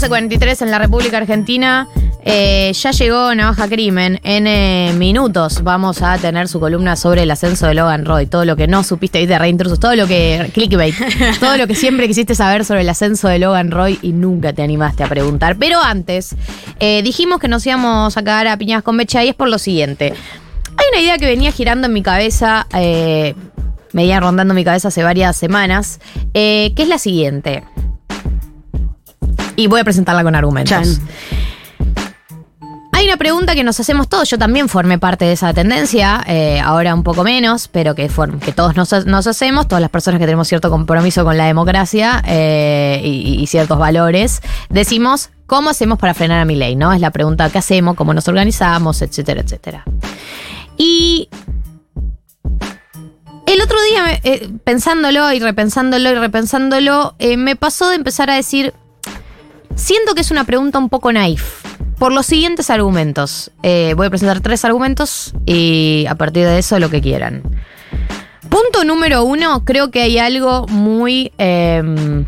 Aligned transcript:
12.43 0.00 0.62
en 0.62 0.70
la 0.70 0.78
República 0.78 1.18
Argentina. 1.18 1.86
Eh, 2.24 2.72
ya 2.72 2.90
llegó 2.90 3.34
Navaja 3.34 3.68
Crimen. 3.68 4.18
En 4.22 4.46
eh, 4.46 4.94
minutos 4.96 5.62
vamos 5.62 6.00
a 6.00 6.16
tener 6.16 6.48
su 6.48 6.58
columna 6.58 6.96
sobre 6.96 7.24
el 7.24 7.30
ascenso 7.30 7.66
de 7.66 7.74
Logan 7.74 8.06
Roy. 8.06 8.24
Todo 8.26 8.46
lo 8.46 8.56
que 8.56 8.66
no 8.66 8.82
supiste 8.82 9.26
de 9.26 9.38
reintrusos, 9.38 9.78
todo 9.78 9.94
lo 9.96 10.06
que. 10.06 10.50
clickbait. 10.54 10.94
todo 11.40 11.58
lo 11.58 11.66
que 11.66 11.74
siempre 11.74 12.06
quisiste 12.06 12.34
saber 12.34 12.64
sobre 12.64 12.80
el 12.80 12.88
ascenso 12.88 13.28
de 13.28 13.38
Logan 13.38 13.70
Roy 13.70 13.98
y 14.00 14.12
nunca 14.12 14.54
te 14.54 14.62
animaste 14.62 15.04
a 15.04 15.08
preguntar. 15.08 15.56
Pero 15.58 15.82
antes, 15.82 16.34
eh, 16.78 17.02
dijimos 17.02 17.38
que 17.38 17.48
nos 17.48 17.66
íbamos 17.66 18.16
a 18.16 18.22
cagar 18.22 18.46
a 18.46 18.56
piñas 18.56 18.82
con 18.82 18.96
mecha 18.96 19.22
y 19.22 19.28
es 19.28 19.34
por 19.34 19.48
lo 19.48 19.58
siguiente. 19.58 20.14
Hay 20.76 20.86
una 20.92 21.02
idea 21.02 21.18
que 21.18 21.26
venía 21.26 21.52
girando 21.52 21.88
en 21.88 21.92
mi 21.92 22.02
cabeza. 22.02 22.66
me 22.72 23.34
venía 23.92 24.18
rondando 24.18 24.54
mi 24.54 24.64
cabeza 24.64 24.88
hace 24.88 25.02
varias 25.02 25.36
semanas. 25.36 26.00
que 26.32 26.72
es 26.74 26.88
la 26.88 26.98
siguiente. 26.98 27.64
Y 29.56 29.66
voy 29.66 29.80
a 29.80 29.84
presentarla 29.84 30.22
con 30.22 30.34
argumentos. 30.34 31.00
Hay 33.00 33.06
una 33.06 33.16
pregunta 33.16 33.54
que 33.54 33.64
nos 33.64 33.80
hacemos 33.80 34.10
todos, 34.10 34.28
yo 34.28 34.36
también 34.36 34.68
formé 34.68 34.98
parte 34.98 35.24
de 35.24 35.32
esa 35.32 35.54
tendencia, 35.54 36.22
eh, 36.26 36.60
ahora 36.60 36.94
un 36.94 37.02
poco 37.02 37.24
menos, 37.24 37.66
pero 37.68 37.94
que, 37.94 38.10
que 38.44 38.52
todos 38.52 38.76
nos, 38.76 39.26
hacemos, 39.26 39.68
todas 39.68 39.80
las 39.80 39.88
personas 39.88 40.20
que 40.20 40.26
tenemos 40.26 40.46
cierto 40.48 40.68
compromiso 40.68 41.24
con 41.24 41.38
la 41.38 41.46
democracia 41.46 42.22
eh, 42.26 43.00
y, 43.02 43.46
ciertos 43.46 43.78
valores, 43.78 44.42
decimos, 44.68 45.30
¿cómo 45.46 45.70
hacemos 45.70 45.98
para 45.98 46.12
frenar 46.12 46.40
a 46.40 46.44
mi 46.44 46.56
ley? 46.56 46.76
¿no? 46.76 46.92
Es 46.92 47.00
la 47.00 47.10
pregunta 47.10 47.48
que 47.48 47.56
hacemos, 47.56 47.96
cómo 47.96 48.12
nos 48.12 48.28
organizamos, 48.28 49.00
etcétera, 49.00 49.40
etcétera. 49.40 49.84
Y 50.76 51.30
el 53.46 53.62
otro 53.62 53.78
día, 53.82 54.20
eh, 54.24 54.50
pensándolo 54.62 55.32
y 55.32 55.40
repensándolo 55.40 56.10
y 56.10 56.14
repensándolo, 56.16 57.14
me 57.38 57.56
pasó 57.56 57.88
de 57.88 57.94
empezar 57.94 58.28
a 58.28 58.34
decir, 58.34 58.74
Siento 59.80 60.14
que 60.14 60.20
es 60.20 60.30
una 60.30 60.44
pregunta 60.44 60.78
un 60.78 60.90
poco 60.90 61.10
naif. 61.10 61.64
Por 61.98 62.12
los 62.12 62.26
siguientes 62.26 62.68
argumentos. 62.68 63.50
Eh, 63.62 63.94
voy 63.96 64.08
a 64.08 64.10
presentar 64.10 64.40
tres 64.40 64.62
argumentos 64.66 65.32
y 65.46 66.04
a 66.06 66.14
partir 66.16 66.44
de 66.44 66.58
eso 66.58 66.78
lo 66.78 66.90
que 66.90 67.00
quieran. 67.00 67.42
Punto 68.50 68.84
número 68.84 69.24
uno, 69.24 69.64
creo 69.64 69.90
que 69.90 70.02
hay 70.02 70.18
algo 70.18 70.66
muy... 70.68 71.32
Em, 71.38 72.26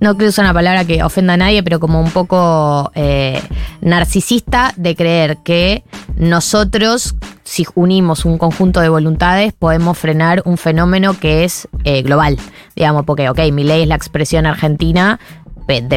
no 0.00 0.16
quiero 0.16 0.30
usar 0.30 0.44
una 0.44 0.52
palabra 0.52 0.84
que 0.84 1.04
ofenda 1.04 1.34
a 1.34 1.36
nadie, 1.36 1.62
pero 1.62 1.78
como 1.78 2.00
un 2.00 2.10
poco 2.10 2.90
eh, 2.96 3.40
narcisista 3.80 4.74
de 4.76 4.96
creer 4.96 5.38
que 5.44 5.84
nosotros, 6.16 7.14
si 7.44 7.64
unimos 7.76 8.24
un 8.24 8.38
conjunto 8.38 8.80
de 8.80 8.88
voluntades, 8.88 9.52
podemos 9.52 9.96
frenar 9.96 10.42
un 10.46 10.58
fenómeno 10.58 11.16
que 11.18 11.44
es 11.44 11.68
eh, 11.84 12.02
global. 12.02 12.36
Digamos, 12.74 13.04
porque, 13.04 13.30
ok, 13.30 13.38
mi 13.52 13.62
ley 13.62 13.82
es 13.82 13.88
la 13.88 13.94
expresión 13.94 14.44
argentina, 14.46 15.20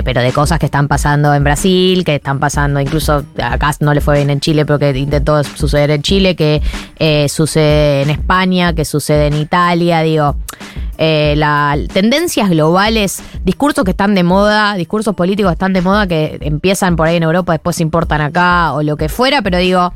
pero 0.03 0.21
de 0.21 0.31
cosas 0.31 0.59
que 0.59 0.65
están 0.65 0.87
pasando 0.87 1.33
en 1.33 1.43
Brasil, 1.43 2.03
que 2.05 2.15
están 2.15 2.39
pasando, 2.39 2.79
incluso 2.79 3.23
acá 3.41 3.71
no 3.79 3.93
le 3.93 4.01
fue 4.01 4.17
bien 4.17 4.29
en 4.29 4.39
Chile, 4.39 4.65
pero 4.65 4.79
que 4.79 4.97
intentó 4.97 5.43
suceder 5.43 5.91
en 5.91 6.01
Chile, 6.01 6.35
que 6.35 6.61
eh, 6.97 7.27
sucede 7.29 8.03
en 8.03 8.09
España, 8.09 8.73
que 8.73 8.85
sucede 8.85 9.27
en 9.27 9.35
Italia, 9.35 10.01
digo. 10.01 10.35
Eh, 10.97 11.37
tendencias 11.91 12.49
globales, 12.49 13.21
discursos 13.43 13.83
que 13.83 13.91
están 13.91 14.15
de 14.15 14.23
moda, 14.23 14.75
discursos 14.75 15.13
políticos 15.13 15.51
que 15.51 15.55
están 15.55 15.73
de 15.73 15.81
moda, 15.81 16.07
que 16.07 16.37
empiezan 16.41 16.95
por 16.95 17.07
ahí 17.07 17.17
en 17.17 17.23
Europa, 17.23 17.51
después 17.51 17.75
se 17.75 17.83
importan 17.83 18.21
acá 18.21 18.71
o 18.71 18.81
lo 18.81 18.95
que 18.95 19.09
fuera, 19.09 19.41
pero 19.41 19.57
digo, 19.57 19.91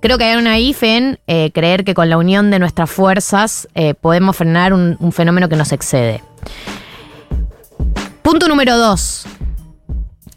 creo 0.00 0.16
que 0.16 0.24
hay 0.24 0.38
una 0.38 0.58
IFE 0.58 0.96
en 0.96 1.18
eh, 1.26 1.50
creer 1.52 1.84
que 1.84 1.92
con 1.92 2.08
la 2.08 2.16
unión 2.16 2.50
de 2.50 2.58
nuestras 2.58 2.90
fuerzas 2.90 3.68
podemos 4.00 4.34
frenar 4.34 4.72
un 4.72 5.12
fenómeno 5.12 5.50
que 5.50 5.56
nos 5.56 5.72
excede. 5.72 6.22
Punto 8.22 8.48
número 8.48 8.76
dos. 8.76 9.26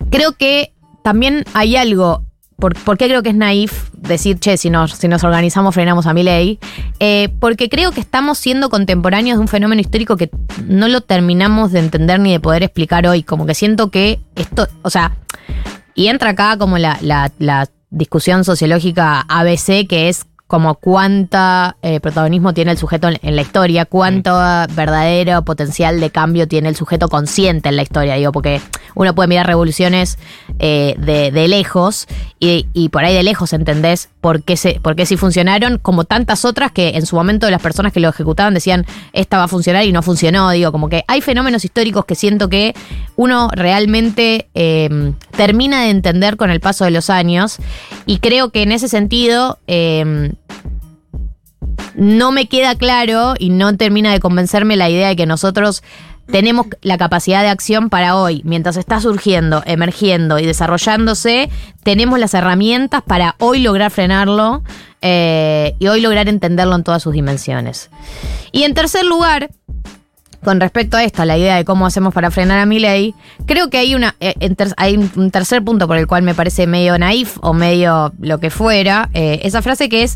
Creo 0.10 0.34
que 0.34 0.74
también 1.04 1.46
hay 1.54 1.76
algo. 1.76 2.24
Por, 2.58 2.98
qué 2.98 3.08
creo 3.08 3.24
que 3.24 3.30
es 3.30 3.36
naif 3.36 3.90
decir, 3.92 4.40
che, 4.40 4.56
si 4.56 4.70
nos, 4.70 4.94
si 4.94 5.10
nos 5.10 5.26
organizamos 5.26 5.74
frenamos 5.74 6.06
a 6.06 6.14
mi 6.14 6.24
ley? 6.24 6.60
Eh, 7.00 7.28
porque 7.40 7.68
creo 7.68 7.92
que 7.92 8.00
estamos 8.00 8.38
siendo 8.38 8.70
contemporáneos 8.70 9.38
de 9.38 9.42
un 9.42 9.48
fenómeno 9.50 9.82
histórico 9.82 10.16
que 10.16 10.30
no 10.66 10.88
lo 10.88 11.02
terminamos 11.02 11.74
de 11.74 11.80
entender 11.80 12.22
ni 12.22 12.32
de 12.32 12.40
poder 12.40 12.64
explicar 12.64 13.06
hoy. 13.06 13.24
Como 13.24 13.46
que 13.46 13.54
siento 13.54 13.92
que 13.92 14.22
esto, 14.36 14.68
o 14.82 14.90
sea, 14.90 15.18
y 15.94 16.08
entra 16.08 16.30
acá 16.30 16.58
como 16.58 16.78
la, 16.78 16.98
la, 17.02 17.34
la 17.38 17.68
discusión 17.90 18.46
sociológica 18.46 19.26
ABC, 19.28 19.86
que 19.88 20.08
es 20.08 20.26
como 20.54 20.76
cuánta 20.76 21.78
eh, 21.82 22.00
protagonismo 22.00 22.54
tiene 22.54 22.70
el 22.70 22.78
sujeto 22.78 23.10
en, 23.10 23.36
la 23.36 23.42
historia, 23.42 23.86
cuánto 23.86 24.36
verdadero 24.76 25.44
potencial 25.44 26.00
de 26.00 26.12
cambio 26.12 26.48
tiene 26.48 26.70
el 26.70 26.76
sujeto 26.76 27.10
consciente 27.10 27.70
en 27.70 27.76
la 27.76 27.82
historia, 27.82 28.14
digo, 28.14 28.32
porque 28.32 28.62
uno 28.94 29.16
puede 29.16 29.30
mirar 29.30 29.48
revoluciones 29.48 30.20
eh, 30.60 30.94
de, 31.00 31.48
lejos 31.48 32.06
y, 32.40 32.90
por 32.90 33.04
ahí 33.04 33.16
de 33.16 33.24
lejos 33.24 33.52
entendés 33.52 34.10
por 34.22 34.44
qué, 34.44 34.56
se, 34.56 34.80
por 34.80 34.96
qué 34.96 35.08
sí 35.08 35.18
funcionaron, 35.18 35.80
como 35.80 36.04
tantas 36.04 36.46
otras 36.46 36.72
que 36.72 36.90
en 36.90 37.08
su 37.08 37.16
momento 37.16 37.50
las 37.50 37.62
personas 37.62 37.92
que 37.92 38.00
lo 38.00 38.10
ejecutaban 38.10 38.54
decían, 38.54 38.86
esta 39.12 39.40
va 39.40 39.46
a 39.46 39.48
funcionar 39.48 39.86
y 39.86 39.92
no 39.92 40.04
funcionó, 40.04 40.52
digo, 40.52 40.72
como 40.72 40.88
que 40.88 41.04
hay 41.08 41.22
fenómenos 41.22 41.66
históricos 41.66 42.06
que 42.06 42.14
siento 42.14 42.48
que 42.48 42.76
uno 43.16 43.50
realmente 43.54 44.50
em, 44.54 45.16
termina 45.36 45.82
de 45.82 45.90
entender 45.90 46.38
con 46.38 46.52
el 46.52 46.60
paso 46.60 46.86
de 46.86 46.92
los 46.92 47.10
años 47.10 47.58
y 48.06 48.20
creo 48.20 48.52
que 48.52 48.62
en 48.62 48.72
ese 48.72 48.88
sentido 48.88 49.58
em, 49.66 50.34
no 51.96 52.32
me 52.32 52.48
queda 52.48 52.76
claro 52.76 53.34
y 53.38 53.50
no 53.50 53.76
termina 53.78 54.12
de 54.12 54.20
convencerme 54.20 54.76
la 54.76 54.90
idea 54.90 55.10
de 55.10 55.16
que 55.16 55.26
nosotros 55.26 55.84
tenemos 56.26 56.68
la 56.82 56.98
capacidad 56.98 57.42
de 57.42 57.50
acción 57.50 57.90
para 57.90 58.16
hoy, 58.16 58.42
mientras 58.46 58.78
está 58.78 59.02
surgiendo, 59.02 59.62
emergiendo 59.66 60.40
y 60.40 60.46
desarrollándose, 60.46 61.50
tenemos 61.84 62.18
las 62.18 62.34
herramientas 62.34 63.02
para 63.06 63.36
hoy 63.40 63.60
lograr 63.60 63.92
frenarlo 63.92 64.64
eh, 65.02 65.76
y 65.80 65.88
hoy 65.88 66.00
lograr 66.00 66.30
entenderlo 66.30 66.76
en 66.76 66.84
todas 66.84 67.04
sus 67.04 67.14
dimensiones. 67.14 67.90
Y 68.52 68.64
en 68.64 68.74
tercer 68.74 69.04
lugar, 69.04 69.50
con 70.44 70.60
respecto 70.60 70.96
a 70.96 71.04
esto, 71.04 71.26
la 71.26 71.38
idea 71.38 71.56
de 71.56 71.66
cómo 71.66 71.86
hacemos 71.86 72.14
para 72.14 72.32
frenar 72.32 72.60
a 72.60 72.66
mi 72.66 72.80
ley, 72.80 73.14
creo 73.46 73.70
que 73.70 73.82
eh, 73.84 74.34
hay 74.78 74.98
un 74.98 75.32
tercer 75.32 75.64
punto 75.64 75.88
por 75.88 75.98
el 75.98 76.08
cual 76.08 76.24
me 76.24 76.34
parece 76.34 76.68
medio 76.68 76.98
naif 76.98 77.38
o 77.42 77.54
medio 77.54 78.14
lo 78.20 78.40
que 78.40 78.50
fuera, 78.50 79.10
eh, 79.14 79.42
esa 79.44 79.62
frase 79.62 79.90
que 79.90 80.04
es 80.04 80.16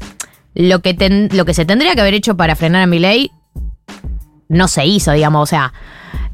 lo 0.58 0.82
que, 0.82 1.30
lo 1.32 1.46
que 1.46 1.54
se 1.54 1.66
tendría 1.66 1.94
que 1.94 2.02
haber 2.02 2.16
hecho 2.16 2.36
para 2.36 2.56
frenar 2.56 2.82
a 2.82 2.88
mi 2.88 2.98
ley 2.98 3.32
no 4.50 4.68
se 4.68 4.88
hizo, 4.88 5.12
digamos, 5.12 5.44
o 5.44 5.46
sea, 5.46 5.72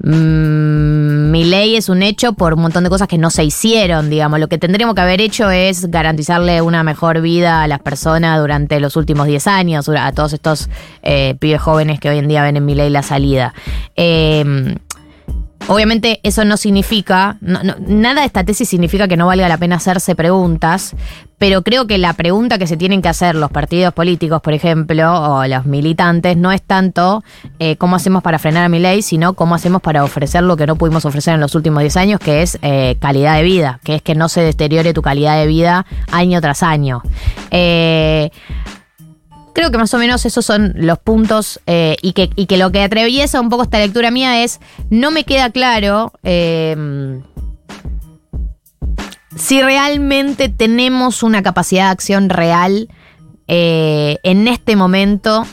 mmm, 0.02 1.30
mi 1.30 1.44
ley 1.44 1.76
es 1.76 1.90
un 1.90 2.04
hecho 2.04 2.32
por 2.34 2.54
un 2.54 2.62
montón 2.62 2.86
de 2.86 2.90
cosas 2.90 3.10
que 3.10 3.18
no 3.18 3.30
se 3.30 3.44
hicieron, 3.44 4.10
digamos, 4.10 4.40
lo 4.40 4.48
que 4.48 4.58
tendríamos 4.58 4.96
que 4.96 5.02
haber 5.02 5.20
hecho 5.20 5.52
es 5.52 5.92
garantizarle 5.92 6.62
una 6.62 6.84
mejor 6.84 7.20
vida 7.20 7.64
a 7.64 7.68
las 7.68 7.80
personas 7.80 8.40
durante 8.40 8.80
los 8.80 8.96
últimos 8.96 9.28
10 9.28 9.48
años, 9.48 9.90
a 9.90 10.12
todos 10.14 10.32
estos 10.32 10.70
eh, 11.02 11.36
pibes 11.40 11.62
jóvenes 11.62 12.00
que 12.00 12.10
hoy 12.10 12.20
en 12.20 12.30
día 12.30 12.44
ven 12.44 12.56
en 12.56 12.66
mi 12.66 12.76
ley 12.76 12.90
la 12.90 13.04
salida. 13.04 13.54
Eh, 13.98 14.76
Obviamente 15.68 16.20
eso 16.24 16.44
no 16.44 16.58
significa, 16.58 17.38
nada 17.42 18.22
de 18.22 18.28
esta 18.28 18.44
tesis 18.44 18.68
significa 18.68 19.08
que 19.08 19.18
no 19.18 19.28
valga 19.28 19.48
la 19.48 19.58
pena 19.58 19.78
hacerse 19.78 20.14
preguntas, 20.14 20.96
pero 21.38 21.62
creo 21.62 21.88
que 21.88 21.98
la 21.98 22.14
pregunta 22.14 22.58
que 22.58 22.68
se 22.68 22.78
tienen 22.78 23.02
que 23.02 23.10
hacer 23.10 23.36
los 23.36 23.52
partidos 23.52 23.94
políticos, 23.94 24.42
por 24.42 24.54
ejemplo, 24.54 25.14
o 25.14 25.48
los 25.48 25.66
militantes, 25.66 26.38
no 26.38 26.52
es 26.52 26.62
tanto 26.62 27.24
eh, 27.60 27.76
cómo 27.78 27.96
hacemos 27.96 28.24
para 28.24 28.40
frenar 28.40 28.64
a 28.64 28.70
mi 28.70 28.80
ley, 28.80 29.02
sino 29.02 29.34
cómo 29.34 29.56
hacemos 29.56 29.82
para 29.82 30.04
ofrecer 30.04 30.44
lo 30.44 30.58
que 30.58 30.68
no 30.68 30.76
pudimos 30.76 31.06
ofrecer 31.06 31.34
en 31.34 31.42
los 31.42 31.56
últimos 31.56 31.82
10 31.82 31.98
años, 31.98 32.20
que 32.20 32.42
es 32.42 32.58
eh, 32.62 32.96
calidad 33.00 33.36
de 33.36 33.44
vida, 33.44 33.80
que 33.84 33.96
es 33.96 34.02
que 34.02 34.16
no 34.16 34.30
se 34.30 34.42
deteriore 34.42 34.94
tu 34.94 35.02
calidad 35.02 35.38
de 35.38 35.48
vida 35.48 35.86
año 36.12 36.40
tras 36.40 36.64
año. 36.64 37.02
Eh, 37.52 38.32
Creo 39.54 39.70
que 39.72 39.78
más 39.78 39.94
o 39.94 39.98
menos 40.00 40.26
esos 40.26 40.46
son 40.46 40.74
los 40.76 40.98
puntos 41.00 41.60
eh, 41.68 41.96
y, 42.02 42.14
que, 42.14 42.30
y 42.36 42.48
que 42.48 42.58
lo 42.58 42.72
que 42.72 42.82
atraviesa 42.82 43.40
un 43.40 43.50
poco 43.50 43.64
esta 43.64 43.80
lectura 43.80 44.10
mía 44.10 44.44
es, 44.44 44.60
no 44.90 45.12
me 45.12 45.24
queda 45.24 45.52
claro 45.52 46.12
eh, 46.24 47.22
si 49.36 49.62
realmente 49.62 50.50
tenemos 50.50 51.24
una 51.24 51.42
capacidad 51.44 51.86
de 51.86 51.92
acción 51.92 52.30
real 52.30 52.90
eh, 53.48 54.18
en 54.24 54.48
este 54.48 54.76
momento. 54.76 55.46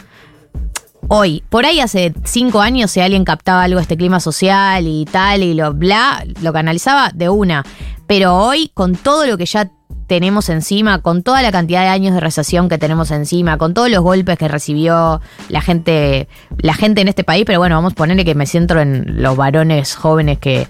Hoy, 1.09 1.43
por 1.49 1.67
ahí 1.67 1.81
hace 1.81 2.15
cinco 2.25 2.61
años, 2.61 2.93
si 2.93 3.01
alguien 3.01 3.25
captaba 3.25 3.65
algo 3.65 3.77
de 3.77 3.83
este 3.83 3.97
clima 3.97 4.21
social 4.21 4.87
y 4.87 5.07
tal 5.07 5.43
y 5.43 5.55
lo 5.55 5.73
bla, 5.73 6.25
lo 6.41 6.53
canalizaba 6.53 7.11
de 7.15 7.29
una. 7.29 7.65
Pero 8.07 8.37
hoy, 8.37 8.71
con 8.75 8.95
todo 8.95 9.27
lo 9.27 9.37
que 9.37 9.47
ya 9.47 9.71
tenemos 10.11 10.49
encima, 10.49 11.03
con 11.03 11.23
toda 11.23 11.41
la 11.41 11.53
cantidad 11.53 11.83
de 11.83 11.87
años 11.87 12.15
de 12.15 12.19
recesión 12.19 12.69
que 12.69 12.79
tenemos 12.79 13.13
encima, 13.13 13.59
con 13.59 13.75
todos 13.75 13.89
los 13.89 14.01
golpes 14.03 14.37
que 14.39 14.49
recibió 14.49 15.21
la 15.49 15.61
gente, 15.61 16.27
la 16.59 16.75
gente 16.75 17.01
en 17.01 17.07
este 17.07 17.23
país, 17.23 17.45
pero 17.47 17.61
bueno, 17.61 17.77
vamos 17.77 17.93
a 17.93 17.95
ponerle 17.95 18.25
que 18.25 18.35
me 18.35 18.45
centro 18.45 18.81
en 18.81 19.23
los 19.23 19.37
varones 19.37 19.95
jóvenes 19.95 20.41
que, 20.41 20.67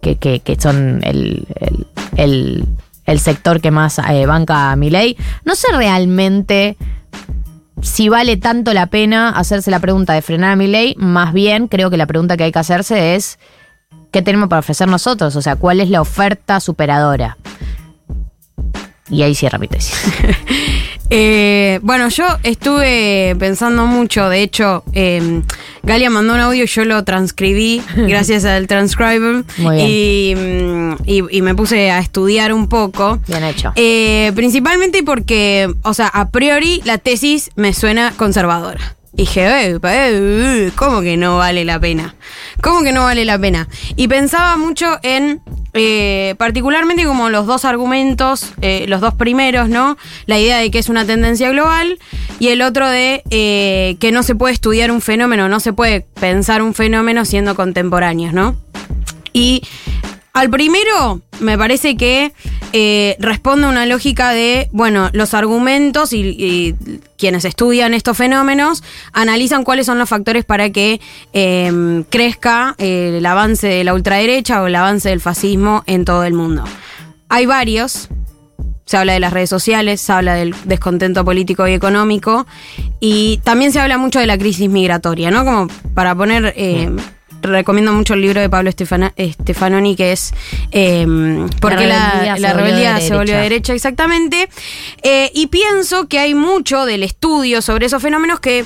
que, 0.00 0.56
son 0.60 1.00
el, 1.02 1.44
el, 2.16 3.18
sector 3.18 3.60
que 3.60 3.72
más 3.72 3.98
eh, 3.98 4.26
banca 4.26 4.70
a 4.70 4.76
mi 4.76 4.90
ley. 4.90 5.16
No 5.44 5.56
sé 5.56 5.72
realmente 5.72 6.76
si 7.82 8.08
vale 8.08 8.36
tanto 8.36 8.72
la 8.74 8.86
pena 8.86 9.30
hacerse 9.30 9.72
la 9.72 9.80
pregunta 9.80 10.12
de 10.12 10.22
frenar 10.22 10.52
a 10.52 10.56
mi 10.56 10.68
ley, 10.68 10.94
más 10.98 11.32
bien 11.32 11.66
creo 11.66 11.90
que 11.90 11.96
la 11.96 12.06
pregunta 12.06 12.36
que 12.36 12.44
hay 12.44 12.52
que 12.52 12.60
hacerse 12.60 13.16
es 13.16 13.40
qué 14.12 14.22
tenemos 14.22 14.48
para 14.48 14.60
ofrecer 14.60 14.86
nosotros, 14.86 15.34
o 15.34 15.42
sea, 15.42 15.56
cuál 15.56 15.80
es 15.80 15.90
la 15.90 16.00
oferta 16.00 16.60
superadora. 16.60 17.38
Y 19.10 19.22
ahí 19.22 19.34
cierra 19.34 19.58
mi 19.58 19.68
tesis. 19.68 19.94
Eh, 21.10 21.80
bueno, 21.82 22.08
yo 22.08 22.24
estuve 22.44 23.36
pensando 23.38 23.84
mucho, 23.86 24.28
de 24.30 24.42
hecho, 24.42 24.84
eh, 24.94 25.42
Galia 25.82 26.08
mandó 26.08 26.32
un 26.32 26.40
audio 26.40 26.64
yo 26.64 26.84
lo 26.86 27.04
transcribí 27.04 27.82
gracias 27.96 28.46
al 28.46 28.66
transcriber 28.66 29.44
Muy 29.58 29.76
bien. 29.76 29.86
Y, 29.88 30.34
mm, 30.34 30.94
y- 31.04 31.36
y 31.36 31.42
me 31.42 31.54
puse 31.54 31.90
a 31.90 31.98
estudiar 31.98 32.54
un 32.54 32.68
poco. 32.68 33.20
Bien 33.28 33.44
hecho. 33.44 33.72
Eh, 33.76 34.32
principalmente 34.34 35.02
porque, 35.02 35.72
o 35.82 35.92
sea, 35.92 36.08
a 36.08 36.30
priori 36.30 36.80
la 36.84 36.96
tesis 36.96 37.50
me 37.54 37.74
suena 37.74 38.14
conservadora. 38.16 38.96
Y 39.16 39.22
dije, 39.22 39.46
"Eh, 39.46 39.70
eh, 39.70 39.78
eh, 39.84 40.70
¿cómo 40.74 41.00
que 41.00 41.16
no 41.16 41.38
vale 41.38 41.64
la 41.64 41.78
pena? 41.78 42.14
¿Cómo 42.60 42.82
que 42.82 42.92
no 42.92 43.04
vale 43.04 43.24
la 43.24 43.38
pena? 43.38 43.68
Y 43.96 44.08
pensaba 44.08 44.56
mucho 44.56 44.98
en, 45.02 45.40
particularmente 46.36 47.04
como 47.04 47.30
los 47.30 47.46
dos 47.46 47.64
argumentos, 47.64 48.52
los 48.86 49.00
dos 49.00 49.14
primeros, 49.14 49.68
¿no? 49.68 49.96
La 50.26 50.38
idea 50.38 50.58
de 50.58 50.70
que 50.70 50.78
es 50.78 50.88
una 50.88 51.04
tendencia 51.04 51.50
global 51.50 51.98
y 52.38 52.48
el 52.48 52.62
otro 52.62 52.88
de 52.88 53.22
que 54.00 54.10
no 54.12 54.22
se 54.22 54.34
puede 54.34 54.54
estudiar 54.54 54.90
un 54.90 55.00
fenómeno, 55.00 55.48
no 55.48 55.60
se 55.60 55.72
puede 55.72 56.00
pensar 56.20 56.62
un 56.62 56.74
fenómeno 56.74 57.24
siendo 57.24 57.54
contemporáneos, 57.54 58.32
¿no? 58.32 58.56
Y 59.32 59.62
al 60.34 60.50
primero, 60.50 61.20
me 61.38 61.56
parece 61.56 61.96
que 61.96 62.32
eh, 62.72 63.16
responde 63.20 63.66
a 63.66 63.70
una 63.70 63.86
lógica 63.86 64.30
de, 64.30 64.68
bueno, 64.72 65.08
los 65.12 65.32
argumentos 65.32 66.12
y, 66.12 66.74
quienes 67.16 67.44
estudian 67.44 67.94
estos 67.94 68.16
fenómenos 68.16 68.82
analizan 69.12 69.62
cuáles 69.62 69.86
son 69.86 69.98
los 69.98 70.08
factores 70.08 70.44
para 70.44 70.70
que 70.70 71.00
eh, 71.32 72.04
crezca 72.10 72.74
eh, 72.78 73.14
el 73.16 73.24
avance 73.24 73.68
de 73.68 73.84
la 73.84 73.94
ultraderecha 73.94 74.60
o 74.60 74.66
el 74.66 74.74
avance 74.74 75.08
del 75.08 75.20
fascismo 75.20 75.84
en 75.86 76.04
todo 76.04 76.24
el 76.24 76.34
mundo. 76.34 76.64
Hay 77.28 77.46
varios, 77.46 78.08
se 78.86 78.96
habla 78.96 79.12
de 79.12 79.20
las 79.20 79.32
redes 79.32 79.50
sociales, 79.50 80.00
se 80.00 80.12
habla 80.12 80.34
del 80.34 80.52
descontento 80.64 81.24
político 81.24 81.66
y 81.68 81.74
económico 81.74 82.44
y 82.98 83.38
también 83.44 83.70
se 83.70 83.78
habla 83.78 83.98
mucho 83.98 84.18
de 84.18 84.26
la 84.26 84.36
crisis 84.36 84.68
migratoria, 84.68 85.30
¿no? 85.30 85.44
Como 85.44 85.68
para 85.94 86.12
poner... 86.16 86.52
Recomiendo 87.46 87.92
mucho 87.92 88.14
el 88.14 88.20
libro 88.22 88.40
de 88.40 88.48
Pablo 88.48 88.70
Estefana- 88.70 89.12
Stefanoni 89.18 89.96
que 89.96 90.12
es 90.12 90.32
eh, 90.72 91.06
porque 91.60 91.86
la, 91.86 92.10
rebeldía 92.10 92.34
se 92.36 92.40
la 92.40 92.48
volvió 92.52 92.64
rebeldía 92.64 92.94
de 92.94 93.00
se 93.00 93.08
volvió 93.14 93.34
derecha. 93.34 93.42
derecha 93.42 93.72
exactamente 93.74 94.48
Eh, 95.02 95.30
y 95.34 95.46
pienso 95.48 96.08
que 96.08 96.18
hay 96.18 96.34
mucho 96.34 96.84
del 96.86 97.02
estudio 97.02 97.60
sobre 97.62 97.86
esos 97.86 98.00
fenómenos 98.02 98.40
que 98.40 98.64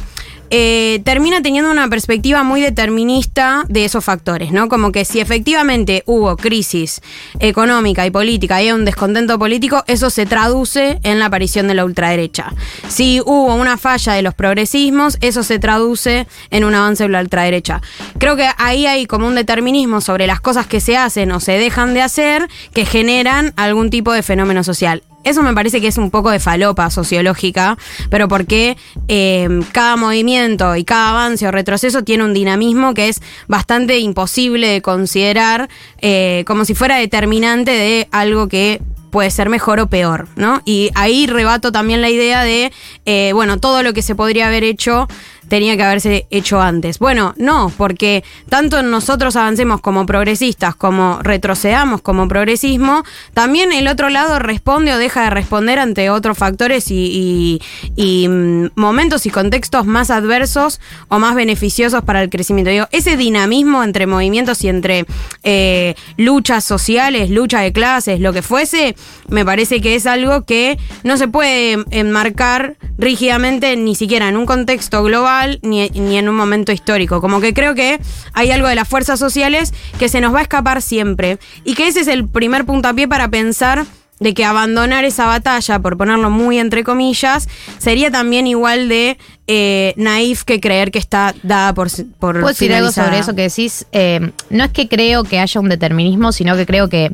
eh, 0.50 1.00
termina 1.04 1.42
teniendo 1.42 1.70
una 1.70 1.88
perspectiva 1.88 2.42
muy 2.42 2.60
determinista 2.60 3.64
de 3.68 3.84
esos 3.84 4.04
factores, 4.04 4.52
¿no? 4.52 4.68
Como 4.68 4.92
que 4.92 5.04
si 5.04 5.20
efectivamente 5.20 6.02
hubo 6.06 6.36
crisis 6.36 7.00
económica 7.40 8.06
y 8.06 8.10
política 8.10 8.62
y 8.62 8.68
hay 8.68 8.72
un 8.72 8.84
descontento 8.84 9.38
político, 9.38 9.84
eso 9.86 10.10
se 10.10 10.26
traduce 10.26 10.98
en 11.02 11.18
la 11.18 11.26
aparición 11.26 11.68
de 11.68 11.74
la 11.74 11.84
ultraderecha. 11.84 12.52
Si 12.88 13.20
hubo 13.20 13.54
una 13.54 13.76
falla 13.76 14.14
de 14.14 14.22
los 14.22 14.34
progresismos, 14.34 15.18
eso 15.20 15.42
se 15.42 15.58
traduce 15.58 16.26
en 16.50 16.64
un 16.64 16.74
avance 16.74 17.04
de 17.04 17.10
la 17.10 17.20
ultraderecha. 17.20 17.82
Creo 18.18 18.36
que 18.36 18.48
ahí 18.56 18.86
hay 18.86 19.06
como 19.06 19.26
un 19.26 19.34
determinismo 19.34 20.00
sobre 20.00 20.26
las 20.26 20.40
cosas 20.40 20.66
que 20.66 20.80
se 20.80 20.96
hacen 20.96 21.32
o 21.32 21.40
se 21.40 21.52
dejan 21.52 21.94
de 21.94 22.02
hacer 22.02 22.48
que 22.72 22.84
generan 22.84 23.52
algún 23.56 23.90
tipo 23.90 24.12
de 24.12 24.22
fenómeno 24.22 24.64
social. 24.64 25.02
Eso 25.28 25.42
me 25.42 25.52
parece 25.52 25.82
que 25.82 25.88
es 25.88 25.98
un 25.98 26.10
poco 26.10 26.30
de 26.30 26.40
falopa 26.40 26.88
sociológica, 26.88 27.76
pero 28.08 28.28
porque 28.28 28.78
eh, 29.08 29.60
cada 29.72 29.96
movimiento 29.96 30.74
y 30.74 30.84
cada 30.84 31.10
avance 31.10 31.46
o 31.46 31.50
retroceso 31.50 32.02
tiene 32.02 32.24
un 32.24 32.32
dinamismo 32.32 32.94
que 32.94 33.08
es 33.08 33.20
bastante 33.46 33.98
imposible 33.98 34.68
de 34.68 34.80
considerar 34.80 35.68
eh, 36.00 36.44
como 36.46 36.64
si 36.64 36.74
fuera 36.74 36.96
determinante 36.96 37.72
de 37.72 38.08
algo 38.10 38.48
que 38.48 38.80
puede 39.10 39.30
ser 39.30 39.48
mejor 39.48 39.80
o 39.80 39.88
peor, 39.88 40.28
¿no? 40.36 40.62
Y 40.64 40.90
ahí 40.94 41.26
rebato 41.26 41.72
también 41.72 42.00
la 42.00 42.10
idea 42.10 42.42
de, 42.42 42.72
eh, 43.04 43.32
bueno, 43.34 43.58
todo 43.58 43.82
lo 43.82 43.92
que 43.92 44.02
se 44.02 44.14
podría 44.14 44.46
haber 44.46 44.64
hecho 44.64 45.08
tenía 45.48 45.76
que 45.76 45.82
haberse 45.82 46.26
hecho 46.30 46.60
antes. 46.60 46.98
Bueno, 46.98 47.34
no, 47.36 47.72
porque 47.76 48.24
tanto 48.48 48.82
nosotros 48.82 49.36
avancemos 49.36 49.80
como 49.80 50.06
progresistas, 50.06 50.76
como 50.76 51.18
retrocedamos 51.22 52.00
como 52.02 52.28
progresismo, 52.28 53.04
también 53.34 53.72
el 53.72 53.88
otro 53.88 54.08
lado 54.10 54.38
responde 54.38 54.92
o 54.92 54.98
deja 54.98 55.24
de 55.24 55.30
responder 55.30 55.78
ante 55.78 56.10
otros 56.10 56.38
factores 56.38 56.86
y, 56.90 57.60
mm, 57.96 58.66
momentos 58.74 59.26
y 59.26 59.30
contextos 59.30 59.86
más 59.86 60.10
adversos 60.10 60.80
o 61.08 61.18
más 61.18 61.34
beneficiosos 61.34 62.02
para 62.02 62.22
el 62.22 62.30
crecimiento. 62.30 62.70
Digo, 62.70 62.86
ese 62.92 63.16
dinamismo 63.16 63.82
entre 63.82 64.06
movimientos 64.06 64.62
y 64.64 64.68
entre 64.68 65.06
eh, 65.42 65.94
luchas 66.16 66.64
sociales, 66.64 67.30
lucha 67.30 67.60
de 67.60 67.72
clases, 67.72 68.20
lo 68.20 68.32
que 68.32 68.42
fuese, 68.42 68.94
me 69.28 69.44
parece 69.44 69.80
que 69.80 69.94
es 69.94 70.06
algo 70.06 70.44
que 70.44 70.78
no 71.04 71.16
se 71.16 71.28
puede 71.28 71.84
enmarcar 71.90 72.76
rígidamente 72.98 73.76
ni 73.76 73.94
siquiera 73.94 74.28
en 74.28 74.36
un 74.36 74.46
contexto 74.46 75.02
global 75.02 75.37
ni, 75.62 75.88
ni 75.90 76.18
en 76.18 76.28
un 76.28 76.36
momento 76.36 76.72
histórico. 76.72 77.20
Como 77.20 77.40
que 77.40 77.54
creo 77.54 77.74
que 77.74 78.00
hay 78.32 78.50
algo 78.50 78.68
de 78.68 78.74
las 78.74 78.88
fuerzas 78.88 79.18
sociales 79.18 79.72
que 79.98 80.08
se 80.08 80.20
nos 80.20 80.34
va 80.34 80.40
a 80.40 80.42
escapar 80.42 80.82
siempre 80.82 81.38
y 81.64 81.74
que 81.74 81.88
ese 81.88 82.00
es 82.00 82.08
el 82.08 82.28
primer 82.28 82.64
puntapié 82.64 83.08
para 83.08 83.28
pensar 83.28 83.86
de 84.20 84.34
que 84.34 84.44
abandonar 84.44 85.04
esa 85.04 85.26
batalla, 85.26 85.78
por 85.78 85.96
ponerlo 85.96 86.30
muy 86.30 86.58
entre 86.58 86.84
comillas, 86.84 87.48
sería 87.78 88.10
también 88.10 88.46
igual 88.46 88.88
de 88.88 89.16
eh, 89.46 89.94
naif 89.96 90.42
que 90.42 90.60
creer 90.60 90.90
que 90.90 90.98
está 90.98 91.34
dada 91.42 91.72
por, 91.74 91.88
por 92.18 92.34
¿Puedo 92.34 92.48
decir 92.48 92.72
algo 92.74 92.90
sobre 92.90 93.18
eso 93.18 93.34
que 93.34 93.42
decís? 93.42 93.86
Eh, 93.92 94.32
no 94.50 94.64
es 94.64 94.72
que 94.72 94.88
creo 94.88 95.24
que 95.24 95.38
haya 95.38 95.60
un 95.60 95.68
determinismo, 95.68 96.32
sino 96.32 96.56
que 96.56 96.66
creo 96.66 96.88
que. 96.88 97.12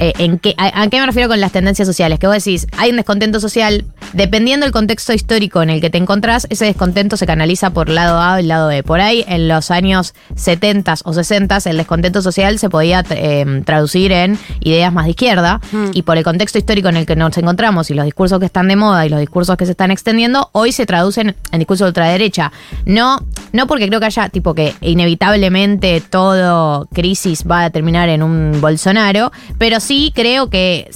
Eh, 0.00 0.12
en 0.18 0.38
qué, 0.38 0.54
a, 0.56 0.82
a 0.82 0.88
qué 0.88 0.98
me 0.98 1.06
refiero 1.06 1.28
con 1.28 1.40
las 1.40 1.52
tendencias 1.52 1.86
sociales? 1.86 2.18
Que 2.18 2.26
vos 2.26 2.34
decís, 2.34 2.66
hay 2.76 2.90
un 2.90 2.96
descontento 2.96 3.38
social, 3.38 3.84
dependiendo 4.14 4.64
del 4.64 4.72
contexto 4.72 5.12
histórico 5.12 5.62
en 5.62 5.70
el 5.70 5.80
que 5.80 5.90
te 5.90 5.98
encontrás, 5.98 6.46
ese 6.50 6.64
descontento 6.64 7.16
se 7.16 7.26
canaliza 7.26 7.70
por 7.70 7.88
lado 7.88 8.20
A 8.20 8.34
o 8.34 8.36
el 8.38 8.48
lado 8.48 8.68
B. 8.68 8.82
Por 8.82 9.00
ahí, 9.00 9.24
en 9.28 9.46
los 9.46 9.70
años 9.70 10.14
70 10.34 10.94
o 11.04 11.12
60, 11.12 11.58
el 11.66 11.76
descontento 11.76 12.22
social 12.22 12.58
se 12.58 12.70
podía 12.70 13.04
eh, 13.10 13.62
traducir 13.64 14.12
en 14.12 14.38
ideas 14.60 14.92
más 14.92 15.04
de 15.04 15.10
izquierda, 15.10 15.60
y 15.92 16.02
por 16.02 16.16
el 16.16 16.24
contexto 16.24 16.58
histórico 16.58 16.88
en 16.88 16.96
el 16.96 17.06
que 17.06 17.16
nos 17.16 17.36
encontramos 17.36 17.90
y 17.90 17.94
los 17.94 18.04
discursos 18.04 18.38
que 18.38 18.46
están 18.46 18.68
de 18.68 18.76
moda 18.76 19.04
y 19.04 19.08
los 19.08 19.20
discursos 19.20 19.56
que 19.56 19.66
se 19.66 19.72
están 19.72 19.90
extendiendo, 19.90 20.48
hoy 20.52 20.72
se 20.72 20.86
traducen 20.86 21.36
en 21.52 21.58
discursos 21.58 21.84
de 21.86 21.88
ultraderecha. 21.88 22.52
No, 22.86 23.18
no 23.52 23.66
porque 23.66 23.88
creo 23.88 24.00
que 24.00 24.06
haya, 24.06 24.28
tipo, 24.28 24.54
que 24.54 24.74
inevitablemente 24.80 26.00
todo 26.00 26.88
crisis 26.92 27.44
va 27.50 27.64
a 27.64 27.70
terminar 27.70 28.08
en 28.08 28.22
un 28.22 28.60
Bolsonaro, 28.60 29.32
pero 29.58 29.80
sí 29.80 29.89
creo 30.14 30.50
que 30.50 30.90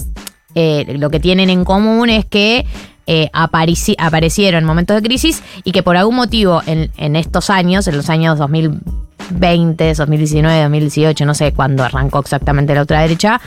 eh, 0.55 0.95
lo 0.97 1.09
que 1.09 1.19
tienen 1.19 1.49
en 1.49 1.65
común 1.65 2.09
es 2.09 2.25
que 2.25 2.65
eh, 3.07 3.29
aparecieron 3.33 4.63
en 4.63 4.65
momentos 4.65 4.95
de 4.95 5.01
crisis 5.01 5.43
y 5.63 5.73
que 5.73 5.83
por 5.83 5.97
algún 5.97 6.15
motivo 6.15 6.61
en, 6.65 7.15
estos 7.15 7.49
años, 7.49 7.87
en 7.87 7.97
los 7.97 8.09
años 8.09 8.39
2020, 8.39 9.93
2019, 9.93 10.61
2018, 10.61 11.25
no 11.25 11.33
sé 11.35 11.51
cuándo 11.53 11.83
arrancó 11.83 12.19
exactamente 12.19 12.73
la 12.73 12.81
ultraderecha, 12.81 13.41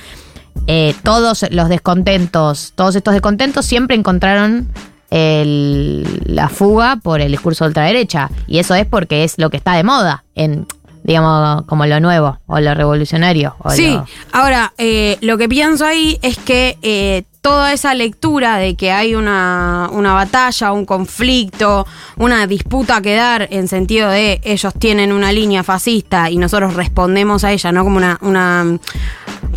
eh, 0.67 0.95
todos 1.03 1.47
los 1.51 1.69
descontentos, 1.69 2.73
todos 2.75 2.95
estos 2.95 3.15
descontentos 3.15 3.65
siempre 3.65 3.97
encontraron 3.97 4.69
la 5.11 6.51
fuga 6.51 6.97
por 7.03 7.23
el 7.23 7.33
discurso 7.33 7.65
de 7.65 7.69
ultraderecha. 7.69 8.31
Y 8.47 8.59
eso 8.59 8.75
es 8.75 8.85
porque 8.85 9.25
es 9.25 9.39
lo 9.39 9.49
que 9.49 9.57
está 9.57 9.73
de 9.73 9.83
moda, 9.83 10.25
en, 10.35 10.67
digamos, 11.09 11.63
como 11.67 11.87
lo 11.87 11.99
nuevo, 12.01 12.39
o 12.47 12.61
lo 12.61 12.75
revolucionario. 12.75 13.57
O 13.61 13.71
Sí, 13.71 13.95
lo- 13.95 14.07
ahora, 14.33 14.75
eh, 14.77 15.17
lo 15.23 15.39
que 15.39 15.49
pienso 15.49 15.87
ahí 15.87 16.19
es 16.21 16.37
que 16.37 16.77
eh, 16.83 17.23
toda 17.41 17.73
esa 17.73 17.95
lectura 17.95 18.59
de 18.59 18.77
que 18.77 18.93
hay 18.93 19.15
una, 19.15 19.89
una 19.91 20.13
batalla, 20.13 20.71
un 20.73 20.85
conflicto, 20.85 21.87
una 22.19 22.47
disputa 22.47 23.01
que 23.01 23.15
dar 23.15 23.49
en 23.51 23.69
sentido 23.69 24.11
de 24.11 24.39
ellos 24.45 24.75
tienen 24.79 25.13
una 25.13 25.33
línea 25.33 25.63
fascista 25.65 26.29
y 26.31 26.37
nosotros 26.37 26.75
respondemos 26.75 27.43
a 27.43 27.53
ella, 27.53 27.73
¿no? 27.73 27.85
Como 27.85 27.97
una, 27.97 28.19
una 28.21 28.79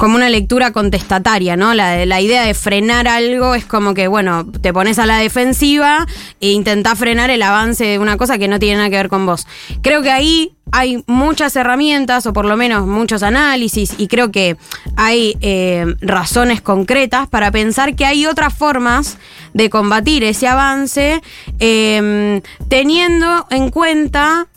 como 0.02 0.16
una 0.16 0.30
lectura 0.30 0.72
contestataria, 0.72 1.56
¿no? 1.56 1.76
La, 1.76 2.08
la 2.08 2.22
idea 2.22 2.42
de 2.42 2.56
frenar 2.56 3.08
algo 3.08 3.54
es 3.54 3.66
como 3.66 3.94
que, 3.94 4.08
bueno, 4.08 4.48
te 4.52 4.74
pones 4.74 4.98
a 4.98 5.06
la 5.06 5.20
defensiva 5.20 6.08
e 6.40 6.50
intentás 6.54 6.98
frenar 6.98 7.30
el 7.30 7.44
avance 7.44 7.86
de 7.86 8.00
una 8.00 8.18
cosa 8.18 8.40
que 8.40 8.48
no 8.48 8.58
tiene 8.58 8.78
nada 8.78 8.90
que 8.90 8.96
ver 8.96 9.10
con 9.10 9.28
vos. 9.28 9.46
Creo 9.84 10.02
que 10.02 10.10
ahí 10.10 10.54
hay 10.72 11.04
muchas 11.06 11.56
herramientas, 11.56 12.26
o 12.26 12.34
por 12.34 12.46
lo 12.46 12.58
menos 12.58 12.88
muchos 12.88 13.22
análisis, 13.22 13.94
y 14.00 14.08
creo 14.08 14.32
que 14.32 14.58
hay 14.96 15.38
eh, 15.42 15.86
razones 16.02 16.62
concretas 16.62 17.28
para 17.28 17.52
pensar 17.52 17.96
que 17.96 18.06
hay 18.06 18.26
otras 18.26 18.56
formas 18.56 19.20
de 19.54 19.70
combatir 19.70 20.24
ese 20.24 20.48
avance, 20.48 21.22
eh, 21.60 22.42
teniendo 22.70 23.46
en 23.52 23.70
cuenta 23.70 24.48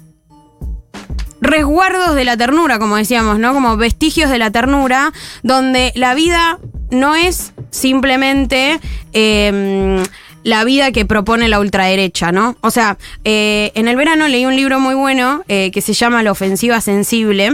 resguardos 1.44 2.14
de 2.14 2.24
la 2.24 2.36
ternura, 2.36 2.78
como 2.78 2.96
decíamos, 2.96 3.38
¿no? 3.38 3.54
Como 3.54 3.76
vestigios 3.76 4.30
de 4.30 4.38
la 4.38 4.50
ternura, 4.50 5.12
donde 5.42 5.92
la 5.94 6.14
vida 6.14 6.58
no 6.90 7.14
es 7.14 7.52
simplemente 7.70 8.80
eh, 9.12 10.02
la 10.44 10.62
vida 10.62 10.92
que 10.92 11.04
propone 11.04 11.48
la 11.48 11.58
ultraderecha, 11.58 12.30
¿no? 12.30 12.56
O 12.60 12.70
sea, 12.70 12.98
eh, 13.24 13.72
en 13.74 13.88
el 13.88 13.96
verano 13.96 14.28
leí 14.28 14.46
un 14.46 14.54
libro 14.54 14.78
muy 14.78 14.94
bueno 14.94 15.42
eh, 15.48 15.70
que 15.72 15.80
se 15.80 15.94
llama 15.94 16.22
La 16.22 16.30
ofensiva 16.30 16.80
sensible, 16.80 17.52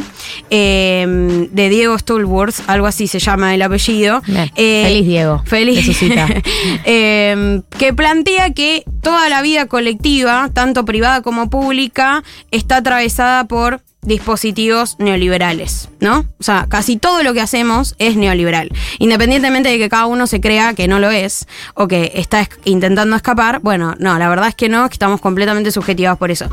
eh, 0.50 1.48
de 1.50 1.68
Diego 1.68 1.98
Stulworth, 1.98 2.56
algo 2.66 2.86
así 2.86 3.06
se 3.06 3.20
llama 3.20 3.54
el 3.54 3.62
apellido. 3.62 4.20
Bien. 4.26 4.50
Eh, 4.56 4.82
Feliz 4.84 5.06
Diego. 5.06 5.42
Feliz. 5.46 5.96
cita. 5.96 6.28
Eh, 6.84 7.62
que 7.78 7.92
plantea 7.94 8.52
que 8.52 8.84
toda 9.02 9.28
la 9.28 9.42
vida 9.42 9.66
colectiva, 9.66 10.50
tanto 10.52 10.84
privada 10.84 11.22
como 11.22 11.48
pública, 11.48 12.22
está 12.50 12.76
atravesada 12.78 13.44
por 13.44 13.80
dispositivos 14.02 14.96
neoliberales, 14.98 15.88
¿no? 16.00 16.26
O 16.38 16.42
sea, 16.42 16.66
casi 16.68 16.96
todo 16.96 17.22
lo 17.22 17.34
que 17.34 17.40
hacemos 17.40 17.94
es 17.98 18.16
neoliberal. 18.16 18.70
Independientemente 18.98 19.68
de 19.68 19.78
que 19.78 19.88
cada 19.88 20.06
uno 20.06 20.26
se 20.26 20.40
crea 20.40 20.74
que 20.74 20.88
no 20.88 20.98
lo 20.98 21.10
es 21.10 21.46
o 21.74 21.86
que 21.86 22.12
está 22.14 22.48
intentando 22.64 23.14
escapar, 23.16 23.60
bueno, 23.60 23.94
no, 23.98 24.18
la 24.18 24.28
verdad 24.28 24.48
es 24.48 24.54
que 24.54 24.68
no, 24.68 24.88
que 24.88 24.94
estamos 24.94 25.20
completamente 25.20 25.70
subjetivados 25.70 26.18
por 26.18 26.30
eso. 26.30 26.48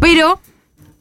Pero 0.00 0.40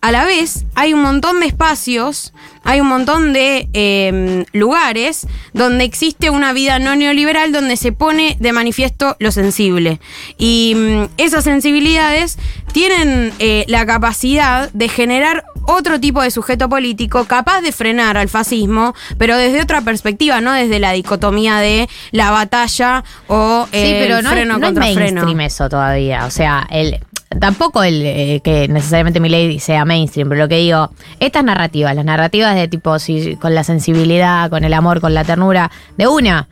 a 0.01 0.12
la 0.12 0.25
vez 0.25 0.65
hay 0.74 0.93
un 0.93 1.03
montón 1.03 1.39
de 1.39 1.46
espacios, 1.46 2.34
hay 2.63 2.81
un 2.81 2.88
montón 2.88 3.34
de 3.34 3.70
eh, 3.74 4.46
lugares 4.51 5.27
donde 5.53 5.84
existe 5.84 6.31
una 6.31 6.53
vida 6.53 6.79
no 6.79 6.96
neoliberal 6.96 7.51
donde 7.51 7.77
se 7.77 7.91
pone 7.91 8.36
de 8.39 8.51
manifiesto 8.51 9.15
lo 9.20 9.31
sensible. 9.31 10.00
Y 10.39 10.74
mm, 10.75 11.03
esas 11.17 11.43
sensibilidades 11.43 12.39
tienen 12.74 13.31
eh, 13.38 13.63
la 13.67 13.86
capacidad 13.86 14.72
de 14.72 14.89
generar 14.89 15.46
otro 15.67 16.00
tipo 16.00 16.24
de 16.24 16.31
sujeto 16.31 16.67
político 16.67 17.25
capaz 17.25 17.62
de 17.62 17.72
frenar 17.72 18.17
al 18.17 18.27
fascismo, 18.27 18.96
pero 19.20 19.38
desde 19.38 19.62
otra 19.62 19.81
perspectiva, 19.81 20.41
no 20.41 20.53
desde 20.53 20.79
la 20.79 20.93
dicotomía 20.93 21.58
de 21.58 21.88
la 22.12 22.31
batalla 22.31 23.03
o 23.27 23.65
Sí, 23.65 23.77
pero 23.81 24.17
el 24.17 24.24
no, 24.24 24.31
freno 24.31 24.55
es, 24.55 24.60
no 24.60 24.65
es 24.65 24.74
contra 24.74 24.93
freno. 24.93 25.41
eso 25.41 25.70
todavía. 25.70 26.25
O 26.25 26.31
sea, 26.31 26.67
el, 26.72 27.00
tampoco 27.40 27.84
el 27.84 28.02
eh, 28.06 28.42
que 28.44 28.68
necesariamente 28.68 29.20
mi 29.20 29.30
ley 29.30 29.60
sea 29.60 29.86
mainstream, 29.86 30.30
pero 30.30 30.42
lo 30.42 30.48
que 30.48 30.58
digo, 30.58 30.90
estas 31.20 31.44
narrativas, 31.44 31.96
las 31.96 32.06
narrativas 32.06 32.56
de 32.56 32.68
tipo 32.68 32.98
si, 33.00 33.36
con 33.38 33.56
la 33.56 33.64
sensibilidad, 33.64 34.50
con 34.50 34.64
el 34.64 34.74
amor, 34.74 35.02
con 35.02 35.14
la 35.14 35.24
ternura, 35.24 35.72
de 35.98 36.08
una. 36.08 36.48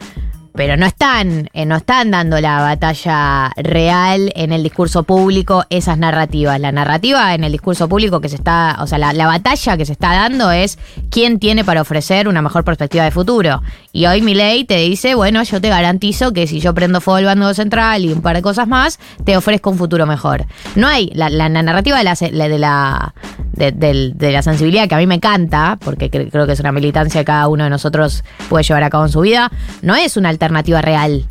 Pero 0.60 0.76
no 0.76 0.86
están, 0.86 1.50
eh, 1.54 1.66
no 1.66 1.78
están 1.78 2.12
dando 2.12 2.42
la 2.42 2.60
batalla 2.60 3.50
real 3.56 4.30
en 4.36 4.52
el 4.52 4.62
discurso 4.62 5.04
público 5.04 5.64
esas 5.70 5.98
narrativas. 5.98 6.60
La 6.60 6.74
narrativa 6.74 7.34
en 7.34 7.46
el 7.46 7.54
discurso 7.54 7.88
público 7.88 8.20
que 8.20 8.28
se 8.28 8.36
está, 8.36 8.76
o 8.82 8.86
sea, 8.86 8.98
la, 8.98 9.14
la 9.14 9.26
batalla 9.26 9.78
que 9.78 9.86
se 9.86 9.94
está 9.94 10.12
dando 10.12 10.52
es 10.52 10.78
quién 11.12 11.40
tiene 11.40 11.64
para 11.64 11.80
ofrecer 11.80 12.28
una 12.28 12.42
mejor 12.42 12.66
perspectiva 12.66 13.06
de 13.06 13.12
futuro. 13.12 13.62
Y 13.94 14.08
hoy 14.08 14.22
mi 14.22 14.34
ley 14.36 14.66
te 14.66 14.76
dice, 14.80 15.16
bueno, 15.16 15.42
yo 15.44 15.62
te 15.62 15.70
garantizo 15.70 16.34
que 16.34 16.46
si 16.46 16.60
yo 16.60 16.74
prendo 16.74 17.00
fuego 17.00 17.20
el 17.20 17.26
bando 17.26 17.54
central 17.54 18.04
y 18.04 18.12
un 18.12 18.22
par 18.22 18.36
de 18.36 18.42
cosas 18.42 18.68
más, 18.68 19.00
te 19.24 19.38
ofrezco 19.38 19.70
un 19.70 19.78
futuro 19.78 20.06
mejor. 20.06 20.44
No 20.76 20.90
hay 20.90 21.10
la, 21.14 21.30
la- 21.30 21.48
narrativa 21.48 22.00
de 22.00 22.60
la- 22.60 23.14
de 23.60 24.32
la 24.32 24.42
sensibilidad 24.42 24.88
que 24.88 24.96
a 24.96 24.98
mí 24.98 25.06
me 25.08 25.16
encanta, 25.16 25.78
porque 25.84 26.10
cre- 26.10 26.32
creo 26.32 26.48
que 26.48 26.54
es 26.54 26.60
una 26.60 26.72
militancia 26.72 27.22
que 27.22 27.26
cada 27.26 27.48
uno 27.48 27.66
de 27.66 27.70
nosotros 27.70 28.24
puede 28.50 28.64
llevar 28.64 28.84
a 28.84 28.90
cabo 28.90 29.06
en 29.06 29.12
su 29.12 29.20
vida, 29.22 29.52
no 29.82 29.96
es 29.96 30.18
una 30.18 30.30
alternativa 30.30 30.82
real 30.82 31.28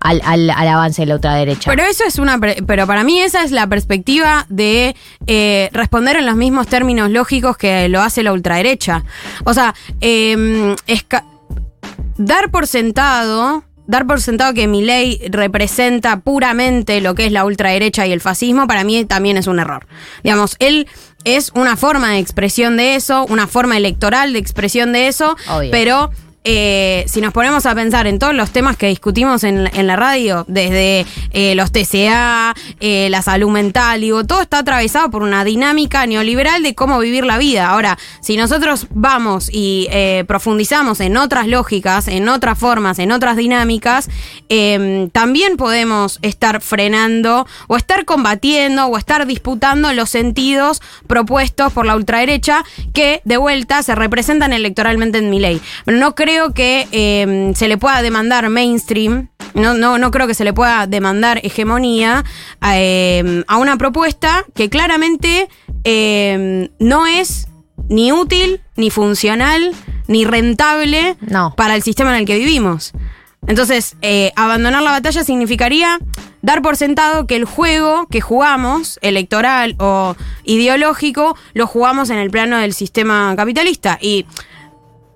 al, 0.00 0.50
avance 0.50 1.00
de 1.02 1.06
la 1.06 1.14
ultraderecha. 1.14 1.70
Pero 1.70 1.82
eso 1.84 2.04
es 2.06 2.18
una. 2.18 2.38
Pero 2.38 2.86
para 2.86 3.04
mí 3.04 3.20
esa 3.20 3.42
es 3.42 3.52
la 3.52 3.66
perspectiva 3.68 4.44
de 4.50 4.94
eh, 5.26 5.70
responder 5.72 6.16
en 6.16 6.26
los 6.26 6.36
mismos 6.36 6.66
términos 6.66 7.08
lógicos 7.10 7.56
que 7.56 7.88
lo 7.88 8.02
hace 8.02 8.22
la 8.22 8.32
ultraderecha. 8.34 9.02
O 9.44 9.54
sea, 9.54 9.74
esca- 10.00 11.24
dar 12.18 12.50
por 12.50 12.66
sentado. 12.66 13.64
Dar 13.86 14.06
por 14.06 14.18
sentado 14.22 14.54
que 14.54 14.66
mi 14.66 14.82
ley 14.82 15.20
representa 15.28 16.20
puramente 16.20 17.02
lo 17.02 17.14
que 17.14 17.26
es 17.26 17.32
la 17.32 17.44
ultraderecha 17.44 18.06
y 18.06 18.12
el 18.12 18.22
fascismo, 18.22 18.66
para 18.66 18.82
mí 18.82 19.04
también 19.04 19.36
es 19.36 19.46
un 19.46 19.58
error. 19.58 19.86
Digamos, 20.22 20.56
él 20.58 20.88
es 21.24 21.50
una 21.54 21.76
forma 21.76 22.12
de 22.12 22.18
expresión 22.18 22.76
de 22.76 22.94
eso, 22.94 23.26
una 23.28 23.46
forma 23.46 23.76
electoral 23.76 24.32
de 24.32 24.38
expresión 24.38 24.92
de 24.92 25.08
eso, 25.08 25.36
Obvio. 25.48 25.70
pero 25.70 26.10
eh, 26.44 27.04
si 27.08 27.22
nos 27.22 27.32
ponemos 27.32 27.64
a 27.64 27.74
pensar 27.74 28.06
en 28.06 28.18
todos 28.18 28.34
los 28.34 28.50
temas 28.50 28.76
que 28.76 28.86
discutimos 28.86 29.44
en, 29.44 29.64
la 29.64 29.96
radio, 29.96 30.44
desde 30.46 31.06
eh, 31.32 31.54
los 31.54 31.72
TCA, 31.72 32.54
eh, 32.80 33.08
la 33.10 33.22
salud 33.22 33.50
mental, 33.50 34.02
digo, 34.02 34.24
todo 34.24 34.42
está 34.42 34.58
atravesado 34.58 35.10
por 35.10 35.22
una 35.22 35.42
dinámica 35.44 36.06
neoliberal 36.06 36.62
de 36.62 36.74
cómo 36.74 36.98
vivir 36.98 37.24
la 37.24 37.38
vida. 37.38 37.68
Ahora, 37.68 37.98
si 38.20 38.36
nosotros 38.36 38.88
vamos 38.90 39.48
y 39.50 39.88
eh, 39.90 40.24
profundizamos 40.28 41.00
en 41.00 41.16
otras 41.16 41.46
lógicas, 41.46 42.08
en 42.08 42.28
otras 42.28 42.58
formas, 42.58 42.98
en 42.98 43.10
otras 43.10 43.36
dinámicas, 43.36 44.10
eh, 44.48 45.08
también 45.12 45.56
podemos 45.56 46.18
estar 46.22 46.60
frenando 46.60 47.46
o 47.68 47.76
estar 47.76 48.04
combatiendo 48.04 48.86
o 48.86 48.98
estar 48.98 49.26
disputando 49.26 49.92
los 49.92 50.10
sentidos 50.10 50.82
propuestos 51.06 51.72
por 51.72 51.86
la 51.86 51.96
ultraderecha 51.96 52.64
que 52.92 53.22
de 53.24 53.36
vuelta 53.38 53.82
se 53.82 53.94
representan 53.94 54.52
electoralmente 54.52 55.18
en 55.18 55.30
mi 55.30 55.40
ley. 55.40 55.60
Pero 55.84 55.98
no 55.98 56.14
creo 56.34 56.52
que 56.52 56.88
eh, 56.90 57.52
se 57.54 57.68
le 57.68 57.78
pueda 57.78 58.02
demandar 58.02 58.48
mainstream. 58.48 59.28
No, 59.54 59.74
no, 59.74 59.98
no 59.98 60.10
creo 60.10 60.26
que 60.26 60.34
se 60.34 60.42
le 60.42 60.52
pueda 60.52 60.88
demandar 60.88 61.38
hegemonía 61.44 62.24
a, 62.60 62.72
eh, 62.80 63.44
a 63.46 63.56
una 63.58 63.76
propuesta 63.76 64.44
que 64.54 64.68
claramente 64.68 65.48
eh, 65.84 66.70
no 66.80 67.06
es 67.06 67.46
ni 67.88 68.10
útil, 68.10 68.62
ni 68.74 68.90
funcional, 68.90 69.72
ni 70.08 70.24
rentable 70.24 71.16
No. 71.20 71.54
para 71.56 71.76
el 71.76 71.84
sistema 71.84 72.10
en 72.14 72.20
el 72.20 72.26
que 72.26 72.36
vivimos. 72.38 72.92
Entonces, 73.46 73.94
eh, 74.02 74.32
abandonar 74.34 74.82
la 74.82 74.90
batalla 74.90 75.22
significaría 75.22 76.00
dar 76.42 76.62
por 76.62 76.76
sentado 76.76 77.26
que 77.28 77.36
el 77.36 77.44
juego 77.44 78.08
que 78.10 78.20
jugamos, 78.20 78.98
electoral 79.02 79.76
o 79.78 80.16
ideológico, 80.42 81.36
lo 81.52 81.68
jugamos 81.68 82.10
en 82.10 82.18
el 82.18 82.30
plano 82.30 82.58
del 82.58 82.72
sistema 82.74 83.34
capitalista. 83.36 83.98
Y 84.00 84.26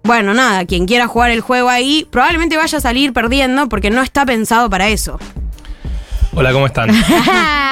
bueno, 0.09 0.33
nada, 0.33 0.65
quien 0.65 0.87
quiera 0.87 1.07
jugar 1.07 1.31
el 1.31 1.43
juego 1.43 1.69
ahí 1.69 2.07
probablemente 2.11 2.57
vaya 2.57 2.79
a 2.79 2.81
salir 2.81 3.13
perdiendo 3.13 3.69
porque 3.69 3.91
no 3.91 4.03
está 4.03 4.25
pensado 4.25 4.71
para 4.71 4.89
eso. 4.89 5.19
Hola, 6.35 6.51
¿cómo 6.53 6.67
están? 6.67 6.89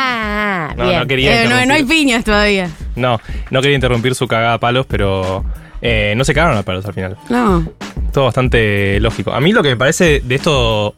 No, 0.77 0.85
Bien. 0.85 1.01
no 1.01 1.07
quería 1.07 1.45
Eh, 1.45 1.49
no, 1.49 1.65
no 1.65 1.73
hay 1.75 1.85
piñas 1.85 2.23
todavía. 2.25 2.69
No, 2.97 3.19
no 3.51 3.61
quería 3.63 3.77
interrumpir 3.77 4.15
su 4.15 4.27
cagada 4.29 4.55
a 4.55 4.59
palos, 4.59 4.85
pero 4.87 5.45
eh, 5.81 6.13
no 6.17 6.25
se 6.25 6.35
cagaron 6.35 6.59
a 6.59 6.63
palos 6.63 6.85
al 6.85 6.93
final. 6.93 7.17
No. 7.31 7.67
Todo 8.13 8.25
bastante 8.25 9.01
lógico. 9.01 9.33
A 9.33 9.41
mí 9.41 9.53
lo 9.53 9.63
que 9.63 9.71
me 9.71 9.77
parece 9.77 10.21
de 10.23 10.35
esto 10.35 10.95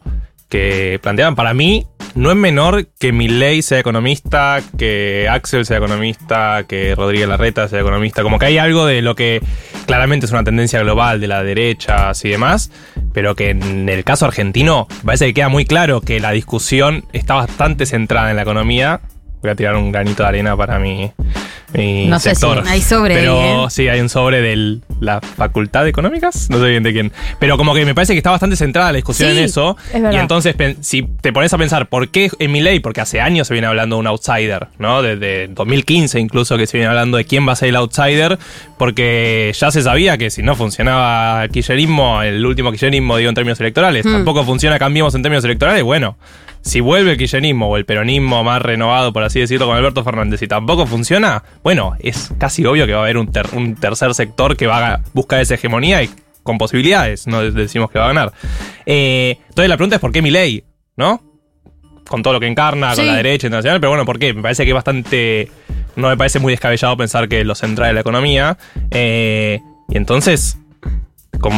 que 0.49 0.99
planteaban, 1.01 1.35
para 1.35 1.53
mí 1.53 1.85
no 2.15 2.31
es 2.31 2.35
menor 2.35 2.87
que 2.99 3.11
Milley 3.11 3.61
sea 3.61 3.79
economista, 3.79 4.61
que 4.77 5.27
Axel 5.29 5.65
sea 5.65 5.77
economista, 5.77 6.63
que 6.67 6.95
Rodríguez 6.95 7.27
Larreta 7.27 7.67
sea 7.67 7.79
economista. 7.79 8.23
Como 8.23 8.39
que 8.39 8.47
hay 8.47 8.57
algo 8.57 8.85
de 8.85 9.01
lo 9.01 9.15
que 9.15 9.41
claramente 9.85 10.25
es 10.25 10.31
una 10.31 10.43
tendencia 10.43 10.79
global 10.81 11.21
de 11.21 11.27
la 11.27 11.43
derecha 11.43 12.11
y 12.23 12.29
demás, 12.29 12.71
pero 13.13 13.35
que 13.35 13.51
en 13.51 13.87
el 13.87 14.03
caso 14.03 14.25
argentino 14.25 14.87
parece 15.05 15.27
que 15.27 15.35
queda 15.35 15.49
muy 15.49 15.65
claro 15.65 16.01
que 16.01 16.19
la 16.19 16.31
discusión 16.31 17.05
está 17.13 17.35
bastante 17.35 17.85
centrada 17.85 18.29
en 18.29 18.35
la 18.35 18.41
economía. 18.41 19.01
Voy 19.41 19.51
a 19.51 19.55
tirar 19.55 19.75
un 19.75 19.91
granito 19.91 20.23
de 20.23 20.29
arena 20.29 20.57
para 20.57 20.79
mi, 20.79 21.11
mi 21.73 22.07
No 22.07 22.19
sé 22.19 22.35
si 22.35 22.45
hay 22.45 22.81
sobre 22.81 23.13
ahí, 23.15 23.21
Pero 23.21 23.65
¿eh? 23.65 23.69
sí, 23.69 23.87
hay 23.87 23.99
un 23.99 24.09
sobre 24.09 24.41
de 24.41 24.79
la 24.99 25.21
Facultad 25.21 25.83
de 25.83 25.89
Económicas, 25.89 26.49
no 26.49 26.59
sé 26.59 26.69
bien 26.69 26.83
de 26.83 26.91
quién. 26.93 27.11
Pero 27.39 27.57
como 27.57 27.73
que 27.73 27.85
me 27.85 27.93
parece 27.95 28.13
que 28.13 28.17
está 28.17 28.31
bastante 28.31 28.55
centrada 28.55 28.91
la 28.91 28.95
discusión 28.97 29.31
Sí, 29.31 29.37
en 29.37 29.43
eso. 29.43 29.77
es 29.93 30.01
verdad. 30.01 30.11
Y 30.11 30.15
entonces, 30.21 30.55
si 30.81 31.03
te 31.21 31.31
pones 31.31 31.53
a 31.53 31.57
pensar, 31.57 31.87
¿por 31.87 32.09
qué 32.09 32.29
en 32.39 32.51
mi 32.51 32.61
ley? 32.61 32.79
Porque 32.79 33.01
hace 33.01 33.21
años 33.21 33.47
se 33.47 33.53
viene 33.53 33.67
hablando 33.67 33.95
de 33.95 33.99
un 34.01 34.07
outsider, 34.07 34.67
¿no? 34.77 35.01
Desde 35.01 35.47
2015 35.47 36.19
incluso 36.19 36.57
que 36.57 36.67
se 36.67 36.77
viene 36.77 36.89
hablando 36.89 37.17
de 37.17 37.25
quién 37.25 37.47
va 37.47 37.53
a 37.53 37.55
ser 37.55 37.69
el 37.69 37.75
outsider, 37.75 38.37
porque 38.77 39.51
ya 39.57 39.71
se 39.71 39.81
sabía 39.81 40.17
que 40.17 40.29
si 40.29 40.41
no 40.41 40.55
funcionaba 40.55 41.43
el 41.43 41.49
kirchnerismo, 41.49 42.21
el 42.23 42.45
último 42.45 42.71
kirchnerismo, 42.71 43.17
digo, 43.17 43.29
en 43.29 43.35
términos 43.35 43.59
electorales, 43.59 44.05
Mm. 44.05 44.11
tampoco 44.13 44.43
funciona 44.43 44.79
Cambiemos 44.79 45.13
en 45.15 45.21
términos 45.21 45.43
electorales, 45.43 45.83
bueno. 45.83 46.17
Si 46.61 46.81
vuelve 46.81 47.11
el 47.11 47.17
kirchnerismo 47.17 47.67
o 47.69 47.77
el 47.77 47.85
peronismo 47.85 48.43
más 48.43 48.61
renovado, 48.61 49.13
por 49.13 49.23
así 49.23 49.39
decirlo, 49.39 49.65
con 49.67 49.77
Alberto 49.77 50.03
Fernández 50.03 50.41
y 50.41 50.47
tampoco 50.47 50.85
funciona, 50.85 51.43
bueno, 51.63 51.95
es 51.99 52.31
casi 52.37 52.65
obvio 52.65 52.85
que 52.85 52.93
va 52.93 52.99
a 52.99 53.03
haber 53.03 53.17
un, 53.17 53.31
ter- 53.31 53.49
un 53.53 53.75
tercer 53.75 54.13
sector 54.13 54.57
que 54.57 54.67
va 54.67 54.93
a 54.95 55.01
buscar 55.13 55.39
esa 55.39 55.55
hegemonía 55.55 56.03
y 56.03 56.09
con 56.43 56.57
posibilidades, 56.57 57.27
no 57.27 57.41
de- 57.41 57.51
decimos 57.51 57.89
que 57.91 57.97
va 57.99 58.05
a 58.05 58.07
ganar. 58.09 58.33
Eh, 58.85 59.37
entonces 59.49 59.69
la 59.69 59.77
pregunta 59.77 59.95
es 59.95 60.01
por 60.01 60.11
qué 60.11 60.21
mi 60.21 60.31
ley, 60.31 60.63
¿no? 60.97 61.21
Con 62.07 62.23
todo 62.23 62.33
lo 62.33 62.39
que 62.39 62.47
encarna, 62.47 62.91
Sí. 62.93 62.97
con 63.01 63.07
la 63.07 63.15
derecha 63.15 63.47
internacional, 63.47 63.79
pero 63.79 63.91
bueno, 63.91 64.05
¿por 64.05 64.19
qué? 64.19 64.33
Me 64.33 64.41
parece 64.41 64.63
que 64.65 64.71
es 64.71 64.75
bastante. 64.75 65.51
No 65.95 66.07
me 66.09 66.17
parece 66.17 66.39
muy 66.39 66.51
descabellado 66.53 66.97
pensar 66.97 67.27
que 67.29 67.43
lo 67.43 67.55
central 67.55 67.89
es 67.89 67.93
la 67.95 68.01
economía. 68.01 68.57
Eh, 68.91 69.59
y 69.89 69.97
entonces, 69.97 70.57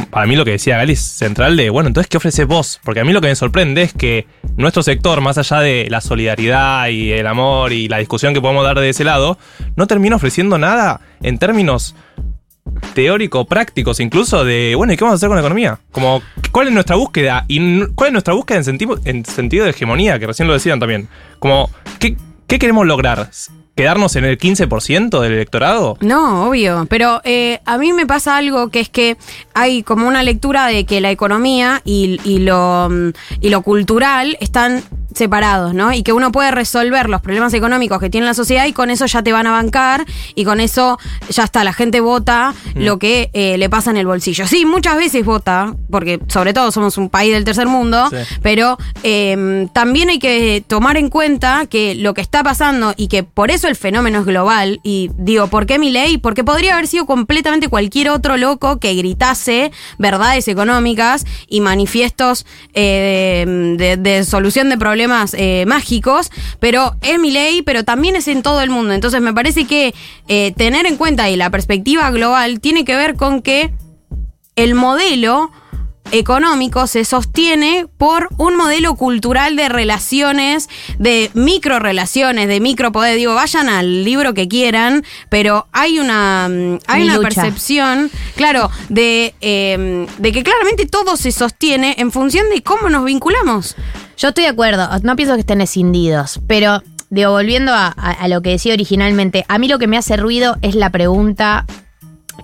para 0.10 0.28
mí 0.28 0.36
lo 0.36 0.46
que 0.46 0.52
decía 0.52 0.78
Gali 0.78 0.94
es 0.94 1.02
central 1.02 1.58
de, 1.58 1.70
bueno, 1.70 1.88
entonces, 1.88 2.10
¿qué 2.10 2.18
ofreces 2.18 2.46
vos? 2.46 2.80
Porque 2.84 3.00
a 3.00 3.04
mí 3.04 3.14
lo 3.14 3.22
que 3.22 3.28
me 3.28 3.36
sorprende 3.36 3.82
es 3.82 3.94
que 3.94 4.28
nuestro 4.56 4.84
sector, 4.84 5.22
más 5.22 5.38
allá 5.38 5.60
de 5.60 5.88
la 5.90 6.02
solidaridad 6.02 6.88
y 6.90 7.12
el 7.12 7.28
amor 7.28 7.74
y 7.74 7.88
la 7.88 7.98
discusión 7.98 8.34
que 8.34 8.42
podemos 8.42 8.64
dar 8.64 8.80
de 8.80 8.90
ese 8.90 9.04
lado, 9.04 9.38
no 9.76 9.88
termina 9.88 10.16
ofreciendo 10.16 10.58
nada 10.58 11.02
en 11.22 11.38
términos 11.38 11.96
teórico, 12.94 13.46
prácticos, 13.46 14.00
incluso 14.00 14.46
de, 14.46 14.76
bueno, 14.76 14.94
¿y 14.94 14.98
qué 14.98 15.04
vamos 15.04 15.16
a 15.16 15.18
hacer 15.18 15.30
con 15.30 15.36
la 15.36 15.42
economía? 15.42 15.80
Como, 15.92 16.22
¿cuál 16.52 16.68
es 16.68 16.74
nuestra 16.74 16.96
búsqueda? 16.96 17.46
Y 17.48 17.86
cuál 17.96 18.08
es 18.08 18.14
nuestra 18.14 18.34
búsqueda 18.34 18.58
en 18.60 18.64
sentido, 18.64 19.00
en 19.06 19.26
sentido 19.26 19.66
de 19.66 19.72
hegemonía, 19.72 20.20
que 20.20 20.28
recién 20.28 20.48
lo 20.48 20.54
decían 20.54 20.80
también. 20.80 21.08
Como, 21.40 21.70
¿qué, 22.00 22.18
qué 22.48 22.60
queremos 22.60 22.86
lograr? 22.86 23.30
¿Quedarnos 23.75 24.16
en 24.18 24.25
el 24.25 24.38
15% 24.38 25.22
del 25.22 25.34
electorado? 25.34 25.98
No, 26.01 26.48
obvio. 26.48 26.86
Pero 26.90 27.22
eh, 27.24 27.60
a 27.66 27.78
mí 27.78 27.94
me 27.94 28.06
pasa 28.06 28.36
algo 28.38 28.70
que 28.70 28.82
es 28.82 28.90
que 28.90 29.18
hay 29.54 29.82
como 29.82 30.08
una 30.08 30.24
lectura 30.24 30.68
de 30.68 30.86
que 30.86 31.00
la 31.00 31.10
economía 31.10 31.82
y, 31.86 32.20
y 32.25 32.40
lo, 32.40 32.90
mm, 32.90 33.12
y 33.40 33.50
lo 33.50 33.62
cultural 33.62 34.38
están 34.42 34.84
separados, 35.15 35.74
¿no? 35.74 35.94
Y 35.94 36.03
que 36.03 36.13
uno 36.13 36.32
puede 36.32 36.51
resolver 36.51 37.10
los 37.10 37.22
problemas 37.22 37.53
económicos 37.53 38.00
que 38.00 38.10
tiene 38.10 38.25
la 38.25 38.34
sociedad 38.34 38.65
y 38.65 38.74
con 38.74 38.89
eso 38.89 39.06
ya 39.06 39.22
te 39.22 39.32
van 39.34 39.48
a 39.48 39.51
bancar 39.51 40.06
y 40.36 40.46
con 40.46 40.60
eso 40.60 40.98
ya 41.30 41.44
está, 41.44 41.63
la 41.63 41.74
gente 41.74 42.00
vota 42.00 42.53
lo 42.75 42.98
que 43.00 43.30
eh, 43.34 43.58
le 43.58 43.70
pasa 43.70 43.91
en 43.91 43.98
el 43.98 44.06
bolsillo. 44.06 44.48
Sí, 44.48 44.65
muchas 44.65 44.98
veces 44.98 45.25
vota, 45.25 45.75
porque 45.89 46.20
sobre 46.27 46.53
todo 46.53 46.72
somos 46.72 46.98
un 46.98 47.10
país 47.10 47.34
del 47.34 47.44
tercer 47.44 47.68
mundo, 47.68 48.08
Sí. 48.10 48.18
pero 48.41 48.77
eh, 49.03 49.68
también 49.74 50.10
hay 50.10 50.20
que 50.20 50.63
tomar 50.68 50.98
en 50.98 51.10
cuenta 51.10 51.65
que 51.70 51.96
lo 51.96 52.13
que 52.13 52.22
está 52.22 52.44
pasando 52.44 52.94
y 52.98 53.08
que 53.08 53.24
por 53.24 53.51
eso 53.51 53.68
el 53.68 53.75
fenómeno 53.75 54.20
es 54.20 54.25
global, 54.25 54.80
y 54.84 55.10
digo, 55.18 55.48
¿por 55.48 55.65
qué 55.65 55.77
mi 55.80 55.89
ley? 55.91 56.18
Porque 56.18 56.44
podría 56.44 56.74
haber 56.74 56.88
sido 56.88 57.06
completamente 57.06 57.68
cualquier 57.68 58.10
otro 58.10 58.38
loco 58.38 58.80
que 58.80 58.94
gritase 58.96 59.72
verdades 59.98 60.48
económicas 60.48 61.25
y 61.48 61.62
manifiestos 61.62 62.46
eh, 62.74 63.46
de, 63.77 63.98
de 63.98 64.24
solución 64.24 64.70
de 64.70 64.77
problemas 64.77 65.00
eh, 65.34 65.65
mágicos, 65.67 66.31
pero 66.60 66.96
es 67.01 67.20
mi 67.20 67.31
ley, 67.31 67.62
pero 67.62 67.84
también 67.84 68.15
es 68.15 68.27
en 68.27 68.41
todo 68.41 68.62
el 68.62 68.70
mundo. 68.70 68.93
Entonces 68.93 69.22
me 69.22 69.34
parece 69.34 69.65
que 69.65 69.93
eh, 70.27 70.53
tener 70.55 70.86
en 70.86 70.98
cuenta 70.98 71.29
y 71.29 71.36
la 71.36 71.50
perspectiva 71.50 72.10
global 72.12 72.60
tiene 72.60 72.86
que 72.86 72.96
ver 72.96 73.15
con 73.15 73.41
que 73.41 73.74
el 74.55 74.75
modelo 74.75 75.51
económico 76.12 76.88
se 76.88 77.06
sostiene 77.06 77.88
por 77.98 78.30
un 78.38 78.56
modelo 78.56 78.96
cultural 78.96 79.56
de 79.56 79.70
relaciones, 79.70 80.70
de 81.00 81.32
micro 81.34 81.80
relaciones, 81.80 82.48
de 82.48 82.60
micropoder. 82.60 83.15
Digo, 83.18 83.34
vayan 83.36 83.70
al 83.70 84.03
libro 84.03 84.34
que 84.34 84.48
quieran, 84.48 85.03
pero 85.30 85.68
hay 85.72 86.00
una, 86.00 86.48
mm, 86.50 86.80
hay 86.88 87.01
Mi 87.01 87.06
una 87.08 87.18
lucha. 87.18 87.30
percepción, 87.30 88.10
claro, 88.36 88.70
de, 88.89 89.34
eh, 89.41 90.08
de 90.18 90.32
que 90.32 90.44
claramente 90.44 90.86
todo 90.86 91.18
se 91.18 91.32
sostiene 91.32 91.96
en 91.98 92.12
función 92.12 92.46
de 92.53 92.62
cómo 92.62 92.89
nos 92.89 93.06
vinculamos. 93.06 93.75
Yo 94.18 94.30
estoy 94.30 94.44
de 94.44 94.50
acuerdo, 94.50 94.88
no 95.03 95.15
pienso 95.15 95.34
que 95.36 95.41
estén 95.41 95.62
escindidos, 95.62 96.39
pero 96.48 96.84
digo, 97.10 97.32
volviendo 97.32 97.74
a, 97.74 97.88
a- 97.88 98.12
a 98.12 98.27
lo 98.27 98.41
que 98.41 98.51
decía 98.51 98.74
originalmente, 98.74 99.46
a 99.48 99.58
mí 99.58 99.68
lo 99.68 99.80
que 99.80 99.88
me 99.88 99.98
hace 99.98 100.15
ruido 100.18 100.58
es 100.62 100.75
la 100.75 100.89
pregunta, 100.91 101.65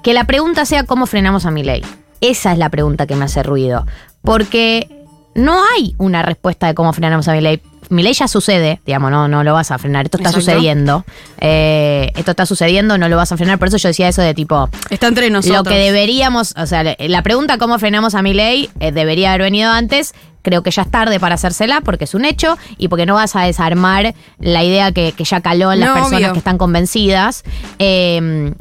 que 0.03 0.13
la 0.13 0.25
pregunta 0.25 0.65
sea 0.65 0.83
cómo 0.83 1.05
frenamos 1.05 1.45
a 1.45 1.51
mi 1.51 1.63
ley. 1.63 1.83
Esa 2.21 2.51
es 2.51 2.57
la 2.57 2.69
pregunta 2.69 3.05
que 3.07 3.15
me 3.15 3.25
hace 3.25 3.43
ruido, 3.43 3.85
porque 4.21 4.89
no 5.35 5.61
hay 5.75 5.93
una 5.97 6.23
respuesta 6.23 6.67
de 6.67 6.73
cómo 6.73 6.93
frenamos 6.93 7.27
a 7.27 7.33
mi 7.33 7.41
ley. 7.41 7.61
Mi 7.89 8.03
ley 8.03 8.11
ya 8.13 8.27
sucede, 8.27 8.81
digamos, 8.85 9.11
no, 9.11 9.29
no 9.29 9.43
lo 9.45 9.53
vas 9.53 9.71
a 9.71 9.77
frenar, 9.77 10.05
esto 10.05 10.17
está 10.17 10.29
Exacto. 10.29 10.45
sucediendo, 10.51 11.05
eh, 11.39 12.11
esto 12.17 12.31
está 12.31 12.45
sucediendo, 12.45 12.97
no 12.97 13.07
lo 13.07 13.15
vas 13.15 13.31
a 13.31 13.37
frenar, 13.37 13.57
por 13.59 13.69
eso 13.69 13.77
yo 13.77 13.87
decía 13.87 14.09
eso 14.09 14.21
de 14.21 14.33
tipo, 14.33 14.67
Está 14.89 15.07
entre 15.07 15.29
nosotros. 15.29 15.63
lo 15.65 15.71
que 15.71 15.77
deberíamos, 15.77 16.53
o 16.57 16.65
sea, 16.65 16.83
la 16.99 17.21
pregunta 17.21 17.57
cómo 17.57 17.79
frenamos 17.79 18.13
a 18.13 18.21
mi 18.21 18.33
ley 18.33 18.69
debería 18.79 19.29
haber 19.29 19.43
venido 19.43 19.71
antes. 19.71 20.13
Creo 20.41 20.63
que 20.63 20.71
ya 20.71 20.81
es 20.83 20.91
tarde 20.91 21.19
para 21.19 21.35
hacérsela 21.35 21.81
porque 21.81 22.05
es 22.05 22.13
un 22.13 22.23
hecho 22.25 22.57
y 22.77 22.87
porque 22.87 23.05
no 23.05 23.15
vas 23.15 23.35
a 23.35 23.41
desarmar 23.41 24.15
la 24.39 24.63
idea 24.63 24.91
que, 24.93 25.11
que 25.13 25.23
ya 25.25 25.41
caló 25.41 25.71
en 25.73 25.79
las 25.81 25.89
No, 25.89 25.95
personas 25.95 26.19
obvio. 26.21 26.31
que 26.33 26.39
están 26.39 26.57
convencidas. 26.57 27.43
Eh, 27.79 28.53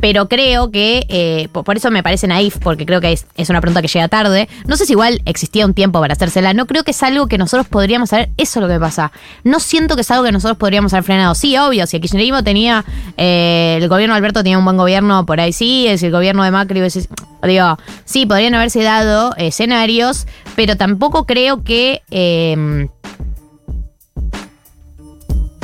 pero 0.00 0.28
creo 0.28 0.70
que, 0.70 1.06
eh, 1.08 1.48
por, 1.52 1.76
eso 1.76 1.90
me 1.90 2.02
parece 2.02 2.26
naif, 2.26 2.58
porque 2.58 2.84
creo 2.86 3.00
que 3.00 3.12
es, 3.12 3.26
es 3.36 3.48
una 3.50 3.60
pregunta 3.60 3.82
que 3.82 3.88
llega 3.88 4.08
tarde. 4.08 4.48
No 4.66 4.76
sé 4.76 4.86
si 4.86 4.92
igual 4.92 5.22
existía 5.24 5.64
un 5.66 5.74
tiempo 5.74 6.00
para 6.00 6.12
hacérsela. 6.12 6.52
No 6.54 6.66
creo 6.66 6.84
que 6.84 6.90
es 6.90 7.02
algo 7.02 7.26
que 7.26 7.38
nosotros 7.38 7.66
podríamos 7.68 8.12
haber. 8.12 8.30
Eso 8.36 8.60
es 8.60 8.62
lo 8.62 8.68
que 8.72 8.78
pasa. 8.80 9.12
No 9.44 9.60
siento 9.60 9.94
que 9.94 10.02
es 10.02 10.10
algo 10.10 10.24
que 10.24 10.32
nosotros 10.32 10.58
podríamos 10.58 10.92
haber 10.92 11.04
frenado. 11.04 11.34
Sí, 11.34 11.56
obvio, 11.56 11.86
si 11.86 11.96
el 11.96 12.02
kirchnerismo 12.02 12.42
tenía. 12.44 12.84
eh, 13.16 13.78
el 13.80 13.88
gobierno 13.88 14.14
de 14.14 14.18
Alberto 14.18 14.42
tenía 14.42 14.58
un 14.58 14.64
buen 14.64 14.76
gobierno, 14.76 15.24
por 15.26 15.40
ahí 15.40 15.52
sí. 15.52 15.86
Es 15.88 16.02
el 16.02 16.10
gobierno 16.12 16.44
de 16.44 16.50
Macri. 16.50 16.80
hubiese- 16.80 17.08
Digo, 17.42 17.78
sí, 18.04 18.26
podrían 18.26 18.54
haberse 18.54 18.82
dado 18.82 19.34
escenarios, 19.36 20.26
pero 20.56 20.76
tampoco 20.76 21.24
creo 21.26 21.62
que. 21.62 22.02
eh, 22.10 22.88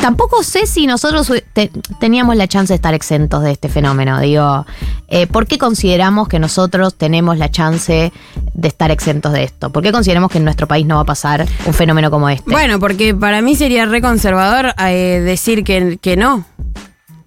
Tampoco 0.03 0.43
sé 0.43 0.67
si 0.67 0.87
nosotros 0.89 1.33
te- 1.53 1.71
teníamos 2.01 2.35
la 2.37 2.49
chance 2.49 2.73
de 2.73 2.75
estar 2.75 2.93
exentos 2.93 3.43
de 3.45 3.53
este 3.53 3.69
fenómeno. 3.69 4.19
Digo, 4.21 4.67
eh, 5.07 5.29
¿por 5.29 5.47
qué 5.47 5.59
consideramos 5.59 6.27
que 6.29 6.41
nosotros 6.41 6.97
tenemos 6.97 7.39
la 7.39 7.51
chance 7.53 8.13
de 8.53 8.69
estar 8.69 8.91
exentos 8.91 9.33
de 9.33 9.45
esto? 9.45 9.71
¿Por 9.71 9.83
qué 9.83 9.93
consideramos 9.93 10.31
que 10.33 10.39
en 10.39 10.45
nuestro 10.45 10.67
país 10.67 10.85
no 10.87 10.97
va 10.97 11.03
a 11.03 11.05
pasar 11.05 11.47
un 11.67 11.73
fenómeno 11.73 12.11
como 12.11 12.29
este? 12.29 12.51
Bueno, 12.51 12.81
porque 12.81 13.15
para 13.15 13.41
mí 13.43 13.55
sería 13.55 13.87
re 13.87 14.03
conservador 14.03 14.75
eh, 14.87 15.21
decir 15.25 15.63
que, 15.63 15.99
que 16.03 16.17
no, 16.17 16.45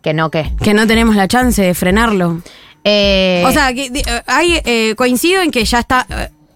que 0.02 0.14
no, 0.14 0.30
¿qué? 0.30 0.52
que 0.62 0.74
no 0.74 0.86
tenemos 0.86 1.16
la 1.16 1.30
chance 1.30 1.62
de 1.62 1.74
frenarlo. 1.74 2.42
Eh, 2.84 3.42
O 3.48 3.52
sea, 3.52 3.74
que, 3.74 3.90
di- 3.90 4.04
hay, 4.28 4.94
coincido 4.96 5.42
en 5.42 5.50
que 5.50 5.64
ya 5.66 5.80
está. 5.80 6.06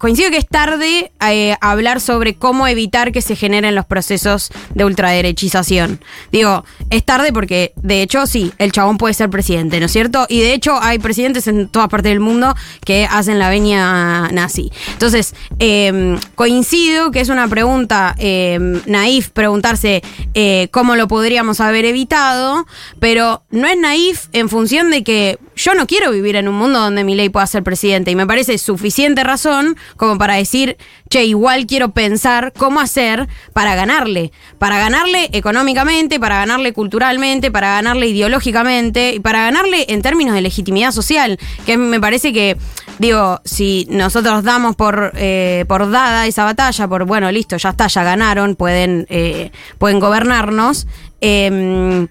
Coincido 0.00 0.30
que 0.30 0.38
es 0.38 0.46
tarde 0.46 1.12
eh, 1.28 1.56
hablar 1.60 2.00
sobre 2.00 2.34
cómo 2.34 2.66
evitar 2.66 3.12
que 3.12 3.20
se 3.20 3.36
generen 3.36 3.74
los 3.74 3.84
procesos 3.84 4.48
de 4.74 4.86
ultraderechización. 4.86 6.00
Digo, 6.32 6.64
es 6.88 7.04
tarde 7.04 7.34
porque, 7.34 7.74
de 7.76 8.00
hecho, 8.00 8.26
sí, 8.26 8.50
el 8.56 8.72
chabón 8.72 8.96
puede 8.96 9.12
ser 9.12 9.28
presidente, 9.28 9.78
¿no 9.78 9.84
es 9.84 9.92
cierto? 9.92 10.24
Y 10.30 10.40
de 10.40 10.54
hecho, 10.54 10.80
hay 10.80 10.98
presidentes 10.98 11.46
en 11.48 11.68
todas 11.68 11.90
partes 11.90 12.12
del 12.12 12.20
mundo 12.20 12.54
que 12.82 13.06
hacen 13.10 13.38
la 13.38 13.50
veña 13.50 14.28
nazi. 14.28 14.72
Entonces, 14.94 15.34
eh, 15.58 16.18
coincido 16.34 17.10
que 17.10 17.20
es 17.20 17.28
una 17.28 17.46
pregunta 17.48 18.14
eh, 18.18 18.58
naif 18.86 19.28
preguntarse 19.28 20.02
eh, 20.32 20.68
cómo 20.70 20.96
lo 20.96 21.08
podríamos 21.08 21.60
haber 21.60 21.84
evitado, 21.84 22.66
pero 22.98 23.42
no 23.50 23.68
es 23.68 23.76
naif 23.76 24.28
en 24.32 24.48
función 24.48 24.90
de 24.90 25.04
que 25.04 25.38
yo 25.56 25.74
no 25.74 25.86
quiero 25.86 26.10
vivir 26.10 26.36
en 26.36 26.48
un 26.48 26.54
mundo 26.54 26.78
donde 26.78 27.04
mi 27.04 27.14
ley 27.14 27.28
pueda 27.28 27.46
ser 27.46 27.62
presidente 27.62 28.10
y 28.10 28.16
me 28.16 28.26
parece 28.26 28.56
suficiente 28.56 29.24
razón 29.24 29.76
como 29.96 30.18
para 30.18 30.34
decir, 30.34 30.76
che, 31.08 31.24
igual 31.24 31.66
quiero 31.66 31.90
pensar 31.90 32.52
cómo 32.56 32.80
hacer 32.80 33.28
para 33.52 33.74
ganarle, 33.74 34.32
para 34.58 34.78
ganarle 34.78 35.28
económicamente, 35.32 36.20
para 36.20 36.36
ganarle 36.36 36.72
culturalmente, 36.72 37.50
para 37.50 37.74
ganarle 37.74 38.08
ideológicamente 38.08 39.14
y 39.14 39.20
para 39.20 39.42
ganarle 39.42 39.86
en 39.88 40.02
términos 40.02 40.34
de 40.34 40.40
legitimidad 40.40 40.92
social, 40.92 41.38
que 41.66 41.76
me 41.76 42.00
parece 42.00 42.32
que, 42.32 42.56
digo, 42.98 43.40
si 43.44 43.86
nosotros 43.90 44.44
damos 44.44 44.76
por, 44.76 45.12
eh, 45.16 45.64
por 45.68 45.90
dada 45.90 46.26
esa 46.26 46.44
batalla, 46.44 46.88
por, 46.88 47.04
bueno, 47.04 47.30
listo, 47.30 47.56
ya 47.56 47.70
está, 47.70 47.86
ya 47.86 48.02
ganaron, 48.02 48.56
pueden, 48.56 49.06
eh, 49.10 49.50
pueden 49.78 50.00
gobernarnos, 50.00 50.86
eh, 51.20 52.06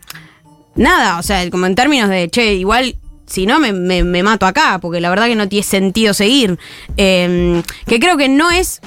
nada, 0.76 1.20
o 1.20 1.24
sea, 1.24 1.50
como 1.50 1.66
en 1.66 1.76
términos 1.76 2.10
de, 2.10 2.30
che, 2.30 2.56
igual 2.56 2.96
si 3.30 3.46
no 3.46 3.60
me, 3.60 3.72
me- 3.74 4.04
me 4.04 4.24
mato 4.24 4.46
acá, 4.46 4.80
porque 4.82 5.00
la 5.00 5.10
verdad 5.10 5.28
que 5.28 5.36
no 5.36 5.48
tiene 5.48 5.64
sentido 5.64 6.14
seguir. 6.14 6.58
Eh, 6.98 7.62
que 7.88 8.00
creo 8.00 8.18
que 8.18 8.30
no 8.30 8.52
es 8.52 8.82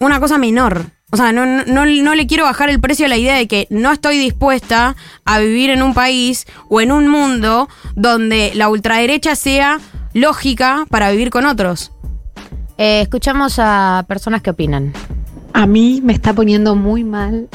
una 0.00 0.18
cosa 0.20 0.38
menor. 0.38 0.86
O 1.10 1.16
sea, 1.18 1.30
no, 1.32 1.44
no, 1.44 1.64
no- 1.66 1.84
no 1.84 2.14
le 2.14 2.26
quiero 2.26 2.44
bajar 2.44 2.70
el 2.70 2.80
precio 2.80 3.04
a 3.06 3.08
la 3.08 3.18
idea 3.18 3.36
de 3.36 3.46
que 3.46 3.66
no 3.70 3.92
estoy 3.92 4.16
dispuesta 4.18 4.96
a 5.26 5.38
vivir 5.40 5.68
en 5.70 5.82
un 5.82 5.92
país 5.94 6.46
o 6.70 6.80
en 6.80 6.90
un 6.90 7.08
mundo 7.08 7.68
donde 7.94 8.52
la 8.54 8.68
ultraderecha 8.70 9.36
sea 9.36 9.78
lógica 10.14 10.86
para 10.90 11.10
vivir 11.10 11.30
con 11.30 11.44
otros. 11.46 11.92
eh, 12.78 13.02
escuchamos 13.02 13.56
a 13.58 14.04
personas 14.08 14.40
que 14.42 14.50
opinan. 14.50 14.92
A 15.52 15.66
mí 15.66 16.00
me 16.02 16.14
está 16.14 16.32
poniendo 16.32 16.74
muy 16.74 17.04
mal. 17.04 17.48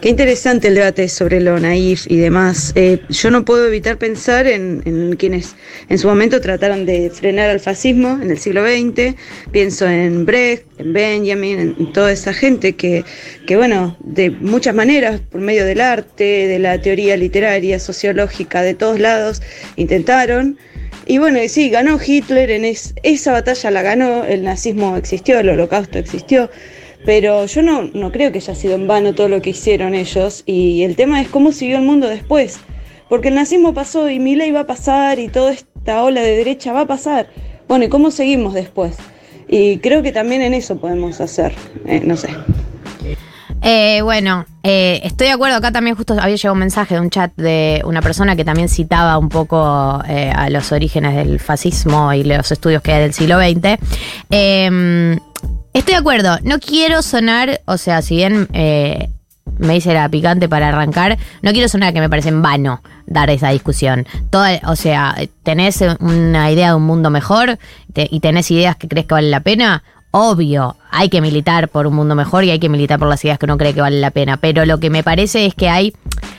Qué 0.00 0.10
interesante 0.10 0.68
el 0.68 0.76
debate 0.76 1.08
sobre 1.08 1.40
lo 1.40 1.58
naif 1.58 2.06
y 2.08 2.18
demás. 2.18 2.70
Eh, 2.76 3.00
yo 3.08 3.32
no 3.32 3.44
puedo 3.44 3.66
evitar 3.66 3.98
pensar 3.98 4.46
en, 4.46 4.80
en 4.84 5.16
quienes 5.16 5.56
en 5.88 5.98
su 5.98 6.06
momento 6.06 6.40
trataron 6.40 6.86
de 6.86 7.10
frenar 7.10 7.50
al 7.50 7.58
fascismo 7.58 8.16
en 8.22 8.30
el 8.30 8.38
siglo 8.38 8.62
XX. 8.64 9.16
Pienso 9.50 9.88
en 9.88 10.24
Brecht, 10.24 10.66
en 10.78 10.92
Benjamin, 10.92 11.74
en, 11.76 11.92
toda 11.92 12.12
esa 12.12 12.32
gente 12.32 12.76
que, 12.76 13.04
que, 13.48 13.56
bueno, 13.56 13.96
de 13.98 14.30
muchas 14.30 14.72
maneras, 14.72 15.20
por 15.20 15.40
medio 15.40 15.64
del 15.64 15.80
arte, 15.80 16.46
de 16.46 16.58
la 16.60 16.80
teoría 16.80 17.16
literaria, 17.16 17.80
sociológica, 17.80 18.62
de 18.62 18.74
todos 18.74 19.00
lados, 19.00 19.42
intentaron. 19.74 20.58
Y 21.06 21.18
bueno, 21.18 21.40
sí, 21.48 21.70
ganó 21.70 21.98
Hitler, 22.04 22.52
en 22.52 22.64
es- 22.64 22.94
esa 23.02 23.32
batalla 23.32 23.72
la 23.72 23.82
ganó, 23.82 24.24
el 24.24 24.44
nazismo 24.44 24.96
existió, 24.96 25.40
el 25.40 25.48
holocausto 25.48 25.98
existió, 25.98 26.50
pero 27.04 27.46
yo 27.46 27.62
no, 27.62 27.82
no 27.94 28.12
creo 28.12 28.32
que 28.32 28.38
haya 28.38 28.54
sido 28.54 28.74
en 28.74 28.86
vano 28.86 29.14
todo 29.14 29.28
lo 29.28 29.40
que 29.42 29.50
hicieron 29.50 29.94
ellos, 29.94 30.42
y 30.46 30.82
el 30.82 30.96
tema 30.96 31.20
es 31.20 31.28
cómo 31.28 31.52
siguió 31.52 31.76
el 31.76 31.84
mundo 31.84 32.08
después, 32.08 32.60
porque 33.08 33.28
el 33.28 33.34
nazismo 33.34 33.74
pasó 33.74 34.10
y 34.10 34.18
mi 34.18 34.36
ley 34.36 34.52
va 34.52 34.60
a 34.60 34.66
pasar 34.66 35.18
y 35.18 35.28
toda 35.28 35.52
esta 35.52 36.02
ola 36.02 36.20
de 36.20 36.36
derecha 36.36 36.72
va 36.72 36.82
a 36.82 36.86
pasar. 36.86 37.28
Bueno, 37.66 37.84
¿y 37.84 37.88
cómo 37.88 38.10
seguimos 38.10 38.54
después? 38.54 38.96
Y 39.48 39.78
creo 39.78 40.02
que 40.02 40.12
también 40.12 40.42
en 40.42 40.54
eso 40.54 40.78
podemos 40.78 41.20
hacer, 41.20 41.54
eh, 41.86 42.02
no 42.04 42.16
sé. 42.16 42.28
Eh, 43.62 44.02
bueno, 44.02 44.46
eh, 44.62 45.00
estoy 45.02 45.26
de 45.26 45.32
acuerdo. 45.32 45.56
Acá 45.56 45.72
también 45.72 45.96
justo 45.96 46.14
había 46.14 46.36
llegado 46.36 46.52
un 46.52 46.60
mensaje 46.60 46.94
de 46.94 47.00
un 47.00 47.10
chat 47.10 47.32
de 47.36 47.82
una 47.84 48.00
persona 48.00 48.36
que 48.36 48.44
también 48.44 48.68
citaba 48.68 49.18
un 49.18 49.28
poco 49.28 49.58
a 49.60 50.48
los 50.50 50.70
orígenes 50.70 51.16
del 51.16 51.40
fascismo 51.40 52.12
y 52.12 52.22
los 52.22 52.52
estudios 52.52 52.82
que 52.82 52.92
hay 52.92 53.02
del 53.02 53.14
siglo 53.14 53.38
XX. 53.38 55.18
Estoy 55.72 55.94
de 55.94 56.00
acuerdo. 56.00 56.38
No 56.42 56.58
quiero 56.58 57.02
sonar, 57.02 57.60
o 57.66 57.76
sea, 57.76 58.02
si 58.02 58.16
bien 58.16 58.48
eh, 58.52 59.10
me 59.58 59.74
dice 59.74 59.92
la 59.94 60.08
picante 60.08 60.48
para 60.48 60.68
arrancar, 60.68 61.18
no 61.42 61.52
quiero 61.52 61.68
sonar 61.68 61.92
que 61.92 62.00
me 62.00 62.08
parece 62.08 62.28
en 62.28 62.42
vano 62.42 62.82
dar 63.06 63.30
esa 63.30 63.50
discusión. 63.50 64.06
Toda, 64.30 64.60
o 64.66 64.76
sea, 64.76 65.16
tenés 65.42 65.82
una 66.00 66.50
idea 66.50 66.68
de 66.68 66.74
un 66.74 66.84
mundo 66.84 67.10
mejor 67.10 67.58
y 67.94 68.20
tenés 68.20 68.50
ideas 68.50 68.76
que 68.76 68.88
crees 68.88 69.06
que 69.06 69.14
vale 69.14 69.30
la 69.30 69.40
pena. 69.40 69.82
Obvio, 70.10 70.76
hay 70.90 71.10
que 71.10 71.20
militar 71.20 71.68
por 71.68 71.86
un 71.86 71.94
mundo 71.94 72.14
mejor 72.14 72.44
y 72.44 72.50
hay 72.50 72.58
que 72.58 72.68
militar 72.68 72.98
por 72.98 73.08
las 73.08 73.22
ideas 73.24 73.38
que 73.38 73.44
uno 73.44 73.58
cree 73.58 73.74
que 73.74 73.80
vale 73.80 74.00
la 74.00 74.10
pena. 74.10 74.38
Pero 74.38 74.64
lo 74.64 74.78
que 74.80 74.90
me 74.90 75.02
parece 75.02 75.46
es 75.46 75.54
que 75.54 75.68
hay 75.68 75.94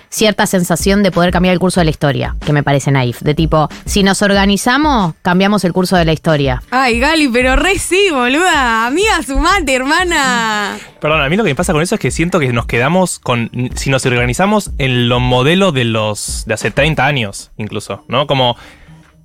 cierta 0.09 0.45
sensación 0.47 1.03
de 1.03 1.11
poder 1.11 1.31
cambiar 1.31 1.53
el 1.53 1.59
curso 1.59 1.79
de 1.79 1.85
la 1.85 1.91
historia, 1.91 2.35
que 2.45 2.53
me 2.53 2.63
parece 2.63 2.91
naif. 2.91 3.21
De 3.21 3.33
tipo, 3.33 3.69
si 3.85 4.03
nos 4.03 4.21
organizamos, 4.21 5.13
cambiamos 5.21 5.63
el 5.63 5.73
curso 5.73 5.95
de 5.97 6.05
la 6.05 6.13
historia. 6.13 6.61
Ay, 6.71 6.99
Gali, 6.99 7.27
pero 7.27 7.55
re 7.55 7.77
sí, 7.79 8.09
boluda. 8.11 8.87
Amiga, 8.87 9.21
sumate, 9.25 9.73
hermana. 9.73 10.77
Perdón, 10.99 11.21
a 11.21 11.29
mí 11.29 11.37
lo 11.37 11.43
que 11.43 11.51
me 11.51 11.55
pasa 11.55 11.73
con 11.73 11.81
eso 11.81 11.95
es 11.95 12.01
que 12.01 12.11
siento 12.11 12.39
que 12.39 12.51
nos 12.51 12.65
quedamos 12.65 13.19
con. 13.19 13.49
Si 13.75 13.89
nos 13.89 14.05
organizamos 14.05 14.71
en 14.77 15.09
los 15.09 15.21
modelos 15.21 15.73
de 15.73 15.85
los. 15.85 16.43
de 16.45 16.53
hace 16.53 16.71
30 16.71 17.05
años, 17.05 17.51
incluso, 17.57 18.03
¿no? 18.07 18.27
Como. 18.27 18.57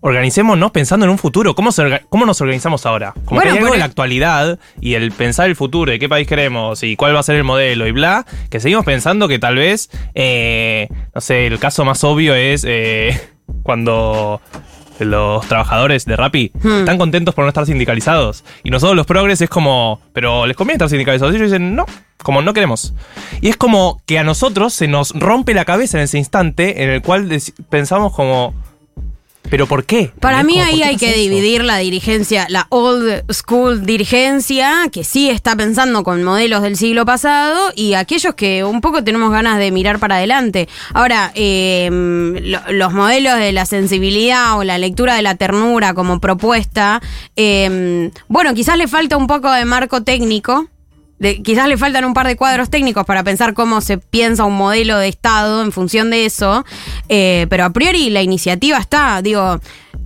Organicémonos 0.06 0.70
pensando 0.70 1.06
en 1.06 1.10
un 1.10 1.16
futuro. 1.16 1.54
¿Cómo, 1.54 1.72
se 1.72 2.02
cómo 2.10 2.26
nos 2.26 2.38
organizamos 2.42 2.84
ahora? 2.84 3.14
Como 3.24 3.40
Bueno, 3.40 3.52
que 3.52 3.58
hay 3.58 3.64
algo 3.64 3.74
la 3.74 3.86
actualidad 3.86 4.58
y 4.78 4.96
el 4.96 5.12
pensar 5.12 5.48
el 5.48 5.56
futuro, 5.56 5.92
de 5.92 5.98
qué 5.98 6.10
país 6.10 6.28
queremos 6.28 6.82
y 6.82 6.94
cuál 6.94 7.16
va 7.16 7.20
a 7.20 7.22
ser 7.22 7.36
el 7.36 7.44
modelo 7.44 7.86
y 7.86 7.92
bla, 7.92 8.26
que 8.50 8.60
seguimos 8.60 8.84
pensando 8.84 9.28
que 9.28 9.38
tal 9.38 9.56
vez, 9.56 9.88
eh, 10.14 10.88
no 11.14 11.22
sé, 11.22 11.46
el 11.46 11.58
caso 11.58 11.86
más 11.86 12.04
obvio 12.04 12.34
es 12.34 12.66
eh, 12.68 13.18
cuando 13.62 14.42
los 14.98 15.48
trabajadores 15.48 16.04
de 16.04 16.16
Rappi 16.16 16.52
Hmm. 16.62 16.80
están 16.80 16.98
contentos 16.98 17.34
por 17.34 17.44
no 17.44 17.48
estar 17.48 17.64
sindicalizados. 17.64 18.44
Y 18.62 18.68
nosotros 18.68 18.96
los 18.96 19.06
progres 19.06 19.40
es 19.40 19.48
como, 19.48 20.02
pero 20.12 20.44
les 20.46 20.54
conviene 20.54 20.74
estar 20.74 20.90
sindicalizados. 20.90 21.32
Y 21.32 21.38
ellos 21.38 21.50
dicen, 21.50 21.74
no, 21.74 21.86
como 22.22 22.42
no 22.42 22.52
queremos. 22.52 22.92
Y 23.40 23.48
es 23.48 23.56
como 23.56 24.02
que 24.04 24.18
a 24.18 24.22
nosotros 24.22 24.74
se 24.74 24.86
nos 24.86 25.18
rompe 25.18 25.54
la 25.54 25.64
cabeza 25.64 25.96
en 25.96 26.04
ese 26.04 26.18
instante 26.18 26.82
en 26.82 26.90
el 26.90 27.00
cual 27.00 27.26
pensamos 27.70 28.12
como, 28.12 28.52
pero 29.50 29.66
¿por 29.66 29.84
qué? 29.84 30.10
Para 30.20 30.42
mí 30.42 30.54
Como, 30.54 30.64
¿por 30.64 30.74
ahí 30.74 30.82
hay 30.82 30.96
que 30.96 31.10
eso? 31.10 31.18
dividir 31.20 31.62
la 31.64 31.78
dirigencia, 31.78 32.46
la 32.48 32.66
old 32.70 33.24
school 33.32 33.84
dirigencia, 33.86 34.88
que 34.92 35.04
sí 35.04 35.28
está 35.30 35.54
pensando 35.56 36.02
con 36.02 36.22
modelos 36.24 36.62
del 36.62 36.76
siglo 36.76 37.04
pasado, 37.04 37.72
y 37.76 37.94
aquellos 37.94 38.34
que 38.34 38.64
un 38.64 38.80
poco 38.80 39.04
tenemos 39.04 39.30
ganas 39.30 39.58
de 39.58 39.70
mirar 39.70 39.98
para 39.98 40.16
adelante. 40.16 40.68
Ahora, 40.92 41.30
eh, 41.34 41.88
lo- 42.42 42.72
los 42.72 42.92
modelos 42.92 43.38
de 43.38 43.52
la 43.52 43.66
sensibilidad 43.66 44.58
o 44.58 44.64
la 44.64 44.78
lectura 44.78 45.14
de 45.14 45.22
la 45.22 45.34
ternura 45.36 45.94
como 45.94 46.20
propuesta, 46.20 47.00
eh, 47.36 48.10
bueno, 48.28 48.54
quizás 48.54 48.76
le 48.78 48.88
falta 48.88 49.16
un 49.16 49.26
poco 49.26 49.50
de 49.52 49.64
marco 49.64 50.02
técnico. 50.02 50.68
De- 51.18 51.42
quizás 51.42 51.68
le 51.68 51.76
faltan 51.76 52.04
un 52.04 52.14
par 52.14 52.26
de 52.26 52.36
cuadros 52.36 52.70
técnicos 52.70 53.04
para 53.06 53.22
pensar 53.24 53.54
cómo 53.54 53.80
se 53.80 53.98
piensa 53.98 54.44
un 54.44 54.56
modelo 54.56 54.98
de 54.98 55.08
Estado 55.08 55.62
en 55.62 55.72
función 55.72 56.10
de 56.10 56.26
eso, 56.26 56.64
eh, 57.08 57.46
pero 57.50 57.64
a 57.64 57.70
priori 57.70 58.10
la 58.10 58.22
iniciativa 58.22 58.78
está, 58.78 59.22
digo, 59.22 59.60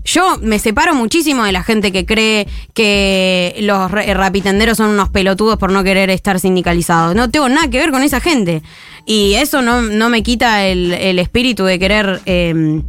yo 0.05 0.39
me 0.41 0.59
separo 0.59 0.95
muchísimo 0.95 1.45
de 1.45 1.53
la 1.53 1.63
gente 1.63 1.93
que 1.93 2.07
cree 2.07 2.47
que 2.75 3.57
los 3.61 3.91
ra- 3.91 4.15
rapitenderos 4.15 4.79
son 4.79 4.91
unos 4.91 5.09
pelotudos 5.11 5.59
por 5.59 5.71
no 5.73 5.85
querer 5.85 6.09
estar 6.11 6.41
sindicalizados. 6.41 7.15
No 7.15 7.31
tengo 7.31 7.49
nada 7.49 7.69
que 7.69 7.79
ver 7.79 7.91
con 7.91 8.03
esa 8.03 8.21
gente. 8.21 8.63
Y 9.05 9.35
eso 9.35 9.61
no, 9.61 9.83
no 9.83 10.09
me 10.09 10.23
quita 10.23 10.67
el, 10.67 10.93
el 10.95 11.19
espíritu 11.19 11.65
de 11.65 11.79
querer... 11.79 12.21
eh, 12.27 12.83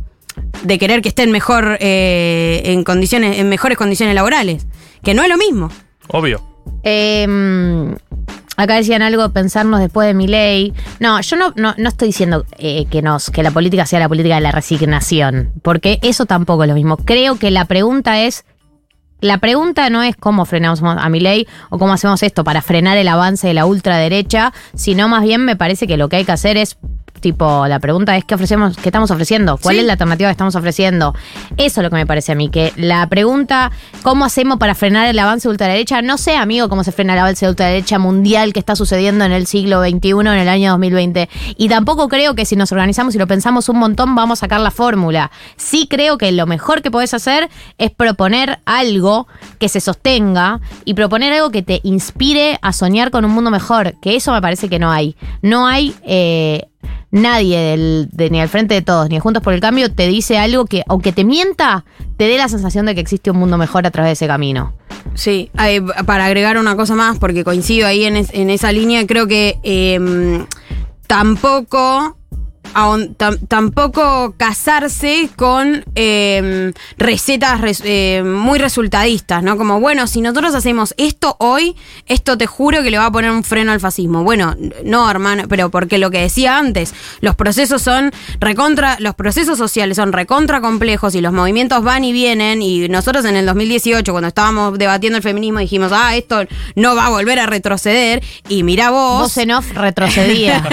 de 0.64 0.78
querer 0.78 1.02
que 1.02 1.10
estén 1.10 1.32
mejor 1.32 1.78
eh, 1.82 2.62
en 2.66 2.84
condiciones, 2.86 3.40
en 3.40 3.50
mejores 3.50 3.78
condiciones 3.78 4.16
laborales. 4.16 4.66
Que 5.04 5.14
no 5.14 5.22
es 5.24 5.28
lo 5.30 5.38
mismo. 5.38 5.70
Obvio. 6.08 6.42
Eh, 6.84 7.96
acá 8.64 8.76
decían 8.76 9.02
algo, 9.02 9.30
pensarnos 9.32 9.80
después 9.80 10.08
de 10.08 10.14
mi 10.14 10.28
ley. 10.28 10.74
No, 11.00 11.22
yo 11.22 11.38
no, 11.38 11.54
no, 11.56 11.74
no 11.78 11.90
estoy 11.90 12.10
diciendo 12.10 12.46
eh, 12.58 12.86
que, 12.86 13.02
nos, 13.02 13.30
que 13.30 13.42
la 13.42 13.52
política 13.52 13.86
sea 13.86 14.00
la 14.00 14.10
política 14.10 14.36
de 14.36 14.42
la 14.42 14.52
resignación, 14.52 15.54
porque 15.62 16.00
eso 16.02 16.26
tampoco 16.26 16.64
es 16.64 16.70
lo 16.70 16.76
mismo. 16.76 16.98
Creo 16.98 17.38
que 17.38 17.52
la 17.52 17.66
pregunta 17.66 18.22
es. 18.22 18.46
La 19.22 19.40
pregunta 19.40 19.90
no 19.90 20.02
es 20.02 20.16
cómo 20.16 20.46
frenamos 20.46 20.82
a 20.82 21.10
mi 21.10 21.20
ley 21.20 21.46
o 21.70 21.78
cómo 21.78 21.92
hacemos 21.92 22.24
esto 22.24 22.46
para 22.46 22.62
frenar 22.62 22.98
el 22.98 23.10
avance 23.10 23.50
de 23.50 23.54
la 23.54 23.66
ultraderecha, 23.66 24.54
sino 24.76 25.10
más 25.10 25.24
bien 25.24 25.44
me 25.44 25.58
parece 25.58 25.88
que 25.88 25.98
lo 25.98 26.08
que 26.08 26.16
hay 26.16 26.24
que 26.24 26.32
hacer 26.32 26.56
es 26.56 26.78
tipo, 27.20 27.68
la 27.68 27.80
pregunta 27.80 28.16
es 28.18 28.26
qué 28.26 28.36
ofrecemos, 28.36 28.78
qué 28.78 28.90
estamos 28.90 29.12
ofreciendo, 29.12 29.58
cuál 29.58 29.76
Sí. 29.76 29.80
es 29.82 29.86
la 29.86 29.94
alternativa 29.94 30.30
que 30.30 30.32
estamos 30.34 30.56
ofreciendo. 30.56 31.14
Eso 31.58 31.82
es 31.82 31.84
lo 31.84 31.90
que 31.90 31.96
me 31.96 32.06
parece 32.06 32.32
a 32.32 32.36
mí, 32.36 32.50
que 32.50 32.74
la 32.76 33.08
pregunta, 33.08 33.72
¿cómo 34.04 34.26
hacemos 34.26 34.58
para 34.58 34.76
frenar 34.76 35.08
el 35.08 35.20
avance 35.20 35.48
de 35.48 35.52
ultraderecha? 35.52 36.02
No 36.02 36.18
sé, 36.18 36.36
amigo, 36.36 36.70
cómo 36.70 36.84
se 36.84 36.92
frena 36.92 37.14
el 37.14 37.20
avance 37.20 37.46
de 37.46 37.50
ultraderecha 37.52 38.00
mundial 38.00 38.54
que 38.54 38.60
está 38.60 38.76
sucediendo 38.76 39.26
en 39.26 39.32
el 39.32 39.48
siglo 39.48 39.82
XXI, 39.84 40.10
en 40.12 40.28
el 40.28 40.50
año 40.50 40.72
2020. 40.72 41.30
Y 41.58 41.70
tampoco 41.70 42.08
creo 42.10 42.36
que 42.36 42.46
si 42.46 42.56
nos 42.56 42.72
organizamos 42.72 43.16
y 43.16 43.18
lo 43.18 43.28
pensamos 43.28 43.70
un 43.70 43.78
montón, 43.80 44.16
vamos 44.16 44.40
a 44.40 44.42
sacar 44.42 44.60
la 44.62 44.72
fórmula. 44.72 45.32
Sí 45.58 45.88
creo 45.90 46.18
que 46.18 46.32
lo 46.32 46.46
mejor 46.48 46.82
que 46.82 46.92
podés 46.92 47.14
hacer 47.14 47.50
es 47.78 47.92
proponer 47.92 48.60
algo 48.66 49.28
que 49.60 49.70
se 49.70 49.80
sostenga 49.82 50.60
y 50.86 50.94
proponer 50.94 51.34
algo 51.34 51.50
que 51.52 51.62
te 51.62 51.80
inspire 51.84 52.58
a 52.62 52.74
soñar 52.74 53.12
con 53.12 53.26
un 53.26 53.32
mundo 53.32 53.52
mejor, 53.52 53.96
que 54.02 54.16
eso 54.16 54.32
me 54.32 54.42
parece 54.42 54.70
que 54.70 54.80
no 54.80 54.92
hay. 54.92 55.16
No 55.42 55.68
hay... 55.68 55.94
eh, 56.04 56.66
nadie 57.12 58.08
ni 58.30 58.40
al 58.42 58.50
frente 58.50 58.74
de 58.76 58.82
todos, 58.82 59.10
ni 59.10 59.16
de 59.16 59.20
Juntos 59.22 59.42
por 59.44 59.54
el 59.54 59.60
Cambio, 59.62 59.92
te 59.92 60.08
dice 60.08 60.38
algo 60.38 60.66
que, 60.66 60.84
aunque 60.88 61.12
te 61.12 61.24
mienta, 61.24 61.86
te 62.18 62.26
dé 62.28 62.38
la 62.38 62.50
sensación 62.50 62.86
de 62.86 62.96
que 62.96 63.02
existe 63.02 63.32
un 63.32 63.38
mundo 63.38 63.58
mejor 63.58 63.86
a 63.88 63.92
través 63.92 64.10
de 64.10 64.14
ese 64.14 64.28
camino. 64.28 64.74
Sí, 65.16 65.50
eh, 65.66 65.82
para 66.06 66.26
agregar 66.26 66.58
una 66.58 66.76
cosa 66.76 66.94
más, 66.96 67.18
porque 67.20 67.44
coincido 67.44 67.88
ahí 67.88 68.04
en, 68.04 68.16
es- 68.18 68.34
en 68.34 68.50
esa 68.50 68.72
línea, 68.72 69.06
creo 69.08 69.28
que 69.28 69.58
eh, 69.64 70.46
tampoco. 71.08 72.16
Tampoco 73.48 74.34
casarse 74.38 75.30
con 75.36 75.84
eh, 75.96 76.72
recetas 76.98 77.62
res- 77.62 77.82
eh, 77.86 78.24
muy 78.26 78.60
resultadistas, 78.60 79.44
¿no? 79.44 79.58
Como, 79.58 79.80
bueno, 79.80 80.08
si 80.08 80.22
nosotros 80.22 80.56
hacemos 80.56 80.94
esto 80.98 81.36
hoy, 81.40 81.76
esto 82.08 82.38
te 82.38 82.46
juro 82.48 82.82
que 82.84 82.92
le 82.92 82.98
va 82.98 83.06
a 83.08 83.12
poner 83.12 83.32
un 83.32 83.44
freno 83.44 83.72
al 83.72 83.80
fascismo. 83.80 84.24
Bueno, 84.24 84.56
no, 84.84 85.10
hermano, 85.10 85.44
pero 85.48 85.70
porque 85.70 85.98
lo 85.98 86.12
que 86.12 86.20
decía 86.22 86.58
antes, 86.58 86.94
los 87.22 87.36
procesos 87.36 87.82
son 87.82 88.12
recontra, 88.40 88.98
los 89.00 89.16
procesos 89.16 89.58
sociales 89.58 89.98
son 89.98 90.14
recontra 90.14 90.62
complejos 90.62 91.16
y 91.16 91.22
los 91.22 91.34
movimientos 91.34 91.84
van 91.84 92.04
y 92.04 92.12
vienen 92.12 92.62
y 92.62 92.88
nosotros 92.90 93.26
en 93.26 93.36
el 93.36 93.46
2018 93.46 94.12
cuando 94.12 94.28
estábamos 94.28 94.78
debatiendo 94.78 95.18
el 95.18 95.24
feminismo 95.24 95.60
dijimos, 95.60 95.92
ah, 95.94 96.16
esto 96.16 96.44
no 96.76 96.96
va 96.96 97.08
a 97.08 97.10
volver 97.10 97.40
a 97.40 97.46
retroceder 97.46 98.24
y 98.48 98.64
mirá 98.64 98.90
vos. 98.92 99.22
Vos 99.22 99.38
en 99.38 99.52
off 99.52 99.72
retrocedía. 99.74 100.64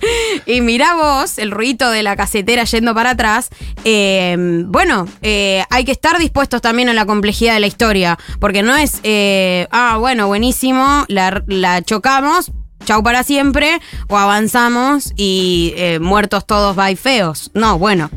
y 0.46 0.60
mirá 0.60 0.94
vos, 0.94 1.38
el 1.46 1.52
ruido 1.52 1.90
de 1.90 2.02
la 2.02 2.16
casetera 2.16 2.64
yendo 2.64 2.94
para 2.94 3.10
atrás. 3.10 3.48
eh, 3.84 4.36
bueno, 4.66 5.06
eh, 5.22 5.64
hay 5.70 5.84
que 5.84 5.92
estar 5.92 6.18
dispuestos 6.18 6.60
también 6.60 6.88
a 6.88 6.92
la 6.92 7.06
complejidad 7.06 7.54
de 7.54 7.60
la 7.60 7.66
historia, 7.66 8.18
porque 8.40 8.62
no 8.62 8.76
es, 8.76 9.00
eh, 9.04 9.68
ah, 9.70 9.96
bueno, 9.98 10.26
buenísimo, 10.26 11.04
la, 11.08 11.82
chocamos. 11.82 12.52
Chau 12.84 13.02
para 13.02 13.24
siempre, 13.24 13.80
o 14.08 14.16
avanzamos 14.16 15.12
y 15.16 15.74
muertos 16.00 16.46
todos, 16.46 16.76
bye 16.76 16.94
feos. 16.94 17.50
No, 17.52 17.78
bueno. 17.80 18.10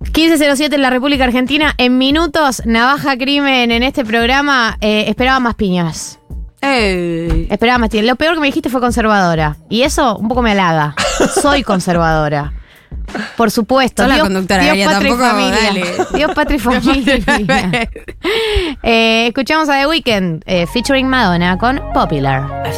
1507 0.00 0.74
en 0.74 0.82
la 0.82 0.90
República 0.90 1.24
Argentina. 1.24 1.74
En 1.78 1.96
minutos, 1.96 2.62
Navaja 2.64 3.16
Crimen 3.16 3.70
en 3.70 3.84
este 3.84 4.04
programa. 4.04 4.78
esperaba 4.80 5.38
más 5.38 5.54
piñas. 5.54 6.17
Eh, 6.60 7.46
Esperaba 7.50 7.78
más. 7.78 7.90
Lo 7.94 8.16
peor 8.16 8.34
que 8.34 8.40
me 8.40 8.46
dijiste 8.46 8.68
fue 8.68 8.80
conservadora. 8.80 9.56
Y 9.68 9.82
eso 9.82 10.16
un 10.16 10.28
poco 10.28 10.42
me 10.42 10.52
halaga. 10.52 10.94
Soy 11.40 11.62
conservadora. 11.62 12.52
Por 13.36 13.50
supuesto. 13.50 14.02
Sos 14.02 14.14
la 14.16 14.20
conductora, 14.20 14.62
Dios, 14.62 14.76
Galia, 14.76 14.86
patria 14.86 15.08
y 15.08 15.10
tampoco, 15.12 15.30
familia. 15.30 15.62
dale. 15.62 15.84
Dios, 16.14 16.30
patria 16.34 16.56
y 16.56 16.58
familia. 17.20 17.90
Eh, 18.82 19.26
escuchamos 19.28 19.68
a 19.68 19.78
The 19.80 19.86
Weeknd 19.86 20.42
eh, 20.46 20.66
featuring 20.66 21.06
Madonna 21.08 21.56
con 21.58 21.80
Popular. 21.94 22.64